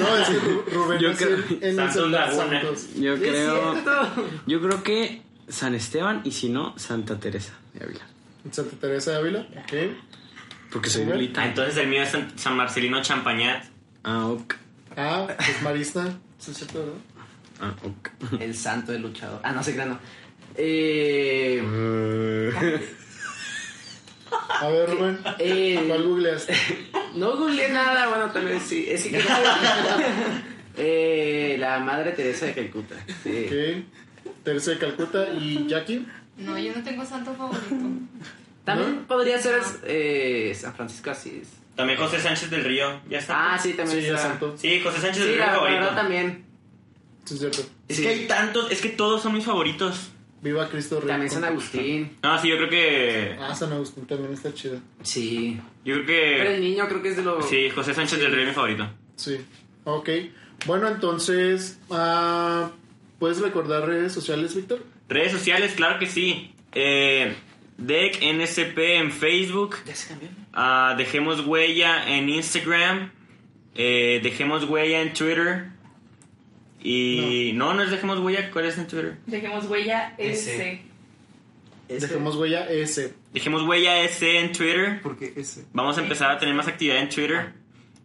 No, 0.00 0.16
es 0.16 0.28
que 0.28 0.40
Ru- 0.40 0.64
Rubén 0.72 0.98
Yo 0.98 1.12
creo- 1.12 1.38
en 1.60 1.76
Santos. 1.76 2.94
Yo 2.96 3.16
creo. 3.18 3.74
Yo 4.46 4.60
creo 4.60 4.82
que 4.82 5.22
San 5.48 5.74
Esteban 5.74 6.22
y 6.24 6.32
si 6.32 6.48
no, 6.48 6.78
Santa 6.78 7.18
Teresa 7.18 7.52
de 7.74 7.84
Ávila. 7.84 8.06
Santa 8.50 8.76
Teresa 8.76 9.10
de 9.12 9.16
Ávila. 9.18 9.40
Ok. 9.62 9.72
Porque 10.72 10.88
soy 10.90 11.02
Ujú. 11.02 11.10
Ah, 11.10 11.14
bolita. 11.14 11.44
entonces 11.46 11.76
el 11.76 11.88
mío 11.88 12.02
es 12.02 12.16
San, 12.36 12.56
Marcelino 12.56 13.02
Champañat. 13.02 13.64
Ah, 14.04 14.26
ok. 14.26 14.54
Ah, 14.96 15.26
pues 15.36 15.62
Marista. 15.62 16.06
Es 16.38 16.56
cierto, 16.56 16.78
¿verdad? 16.78 16.94
Ah, 17.60 17.74
ok. 17.84 18.40
El 18.40 18.54
santo 18.56 18.92
del 18.92 19.02
luchador. 19.02 19.40
Ah, 19.44 19.52
no 19.52 19.62
sé 19.62 19.74
qué 19.76 19.84
no. 19.84 19.98
Eh, 20.56 21.62
A 24.60 24.68
ver, 24.68 24.90
Rubén. 24.90 25.18
eh, 25.38 25.84
¿Cuál 25.88 26.02
googleaste? 26.04 26.54
No 27.14 27.36
googleé 27.36 27.68
nada, 27.68 28.08
bueno, 28.08 28.30
tal 28.32 28.46
vez 28.46 28.62
sí. 28.62 28.86
Es 28.88 29.04
que 29.04 29.22
eh, 30.78 31.56
la 31.58 31.78
madre 31.80 32.12
Teresa 32.12 32.46
de 32.46 32.54
Calcuta. 32.54 32.94
Sí. 33.22 33.46
Ok. 33.46 33.84
Teresa 34.44 34.70
de 34.72 34.78
Calcuta 34.78 35.28
y 35.34 35.66
Jackie. 35.68 36.06
No, 36.38 36.58
yo 36.58 36.74
no 36.74 36.82
tengo 36.82 37.04
santo 37.04 37.34
favorito. 37.34 37.66
También 38.64 38.96
¿No? 38.96 39.06
podría 39.08 39.38
ser 39.40 39.60
eh, 39.84 40.56
San 40.58 40.74
Francisco 40.74 41.10
Asís. 41.10 41.48
También 41.74 41.98
José 41.98 42.20
Sánchez 42.20 42.50
del 42.50 42.64
Río. 42.64 43.00
¿Ya 43.08 43.18
está? 43.18 43.54
Ah, 43.54 43.58
sí, 43.58 43.72
también 43.74 44.00
Sí, 44.00 44.06
ya 44.06 44.14
está. 44.14 44.28
santo. 44.28 44.54
Sí, 44.56 44.80
José 44.80 45.00
Sánchez 45.00 45.22
Sí, 45.22 45.28
del 45.30 45.36
Río 45.36 45.40
la, 45.46 45.46
la 45.52 45.54
favorito. 45.58 45.80
verdad 45.80 45.96
también. 45.96 46.44
Sí, 47.24 47.34
es 47.34 47.40
cierto. 47.40 47.62
Es 47.88 47.96
Sí. 47.96 48.02
que 48.02 48.08
hay 48.08 48.26
tantos, 48.28 48.70
es 48.70 48.80
que 48.80 48.90
todos 48.90 49.22
son 49.22 49.32
mis 49.34 49.44
favoritos. 49.44 50.10
Viva 50.42 50.68
Cristo 50.68 50.98
Rey. 51.00 51.08
También 51.08 51.30
San 51.30 51.44
Agustín. 51.44 52.16
No, 52.22 52.38
sí, 52.40 52.48
yo 52.48 52.56
creo 52.56 52.68
que. 52.68 53.36
Ah, 53.40 53.54
San 53.54 53.72
Agustín 53.72 54.06
también 54.06 54.32
está 54.32 54.52
chido. 54.52 54.80
Sí. 55.02 55.58
Yo 55.84 55.94
creo 55.94 56.06
Pero 56.06 56.50
el 56.50 56.56
que. 56.56 56.60
niño 56.60 56.88
creo 56.88 57.02
que 57.02 57.08
es 57.10 57.16
de 57.16 57.22
los... 57.22 57.48
Sí, 57.48 57.70
José 57.70 57.94
Sánchez 57.94 58.18
del 58.18 58.32
Río 58.32 58.42
es 58.42 58.48
mi 58.48 58.54
favorito. 58.54 58.88
Sí. 59.16 59.38
Ok. 59.84 60.08
Bueno, 60.66 60.88
entonces, 60.88 61.78
ah, 61.90 62.70
¿puedes 63.22 63.40
recordar 63.40 63.86
redes 63.86 64.12
sociales, 64.12 64.56
Víctor? 64.56 64.82
Redes 65.08 65.30
sociales, 65.30 65.74
claro 65.76 65.96
que 66.00 66.06
sí. 66.06 66.52
Eh, 66.72 67.32
Deck 67.78 68.18
NSP 68.20 68.76
en 68.96 69.12
Facebook. 69.12 69.76
¿Ya 69.86 69.94
se 69.94 70.08
cambió? 70.08 70.28
Ah, 70.52 70.96
dejemos 70.98 71.46
huella 71.46 72.16
en 72.16 72.28
Instagram. 72.28 73.12
Eh, 73.76 74.18
dejemos 74.24 74.64
huella 74.64 75.02
en 75.02 75.12
Twitter. 75.12 75.66
Y. 76.82 77.52
No. 77.54 77.74
no, 77.74 77.84
es 77.84 77.92
dejemos 77.92 78.18
huella. 78.18 78.50
¿Cuál 78.50 78.64
es 78.64 78.76
en 78.76 78.88
Twitter? 78.88 79.16
Dejemos 79.26 79.66
huella 79.66 80.16
Ese. 80.18 80.82
S. 81.88 82.08
Dejemos 82.08 82.34
huella 82.34 82.68
S. 82.68 83.14
Dejemos 83.32 83.62
huella 83.62 84.00
S 84.00 84.36
en 84.36 84.50
Twitter. 84.50 85.00
¿Por 85.00 85.16
qué 85.16 85.32
S? 85.36 85.64
Vamos 85.72 85.96
a 85.96 86.00
empezar 86.00 86.32
a 86.32 86.38
tener 86.40 86.56
más 86.56 86.66
actividad 86.66 86.98
en 86.98 87.08
Twitter. 87.08 87.52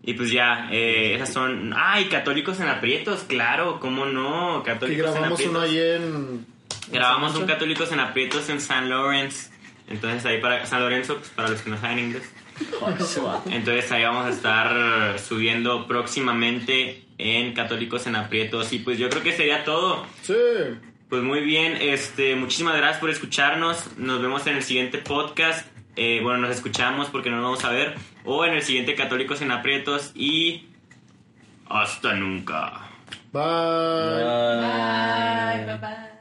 Y 0.08 0.14
pues 0.14 0.32
ya, 0.32 0.70
eh, 0.72 1.16
esas 1.16 1.34
son. 1.34 1.74
¡Ay, 1.76 2.06
católicos 2.06 2.62
en 2.62 2.70
aprietos! 2.70 3.26
Claro, 3.28 3.78
¿cómo 3.82 4.06
no? 4.06 4.64
Católicos 4.64 5.06
en 5.08 5.12
grabamos 5.12 5.34
aprietos. 5.34 5.54
uno 5.54 5.60
ahí 5.60 5.78
en... 5.78 6.46
Grabamos 6.90 7.36
en 7.36 7.42
un 7.42 7.48
Católicos 7.48 7.92
en 7.92 8.00
aprietos 8.00 8.48
en 8.48 8.62
San 8.62 8.90
Lawrence. 8.90 9.52
Entonces 9.90 10.26
ahí 10.26 10.40
para 10.40 10.66
San 10.66 10.80
Lorenzo, 10.80 11.18
pues 11.18 11.30
para 11.32 11.50
los 11.50 11.62
que 11.62 11.72
no 11.72 11.78
saben 11.78 12.00
inglés. 12.00 12.24
Entonces 13.52 13.92
ahí 13.92 14.04
vamos 14.04 14.28
a 14.28 14.30
estar 14.30 15.20
subiendo 15.20 15.88
próximamente 15.88 17.04
en 17.18 17.54
Católicos 17.54 18.08
en 18.08 18.16
aprietos. 18.16 18.72
Y 18.72 18.80
pues 18.80 18.98
yo 18.98 19.10
creo 19.10 19.24
que 19.24 19.34
sería 19.34 19.66
todo. 19.66 20.06
Sí. 20.22 20.34
Pues 21.10 21.22
muy 21.22 21.42
bien, 21.42 21.76
este, 21.82 22.38
muchísimas 22.38 22.78
gracias 22.78 23.02
por 23.02 23.10
escucharnos. 23.10 23.98
Nos 23.98 24.22
vemos 24.22 24.48
en 24.48 24.56
el 24.56 24.64
siguiente 24.64 25.00
podcast. 25.00 25.68
Eh, 25.98 26.22
bueno, 26.24 26.38
nos 26.38 26.52
escuchamos 26.52 27.10
porque 27.10 27.30
no 27.30 27.42
nos 27.42 27.44
vamos 27.44 27.66
a 27.66 27.72
ver. 27.72 27.96
O 28.30 28.44
en 28.44 28.56
el 28.56 28.62
siguiente 28.62 28.94
Católicos 28.94 29.42
en 29.42 29.52
Aprietos. 29.52 30.12
Y 30.14 30.68
hasta 31.70 32.14
nunca. 32.14 32.90
Bye. 33.32 33.42
Bye, 35.64 35.66
bye, 35.66 35.78
bye. 35.78 36.17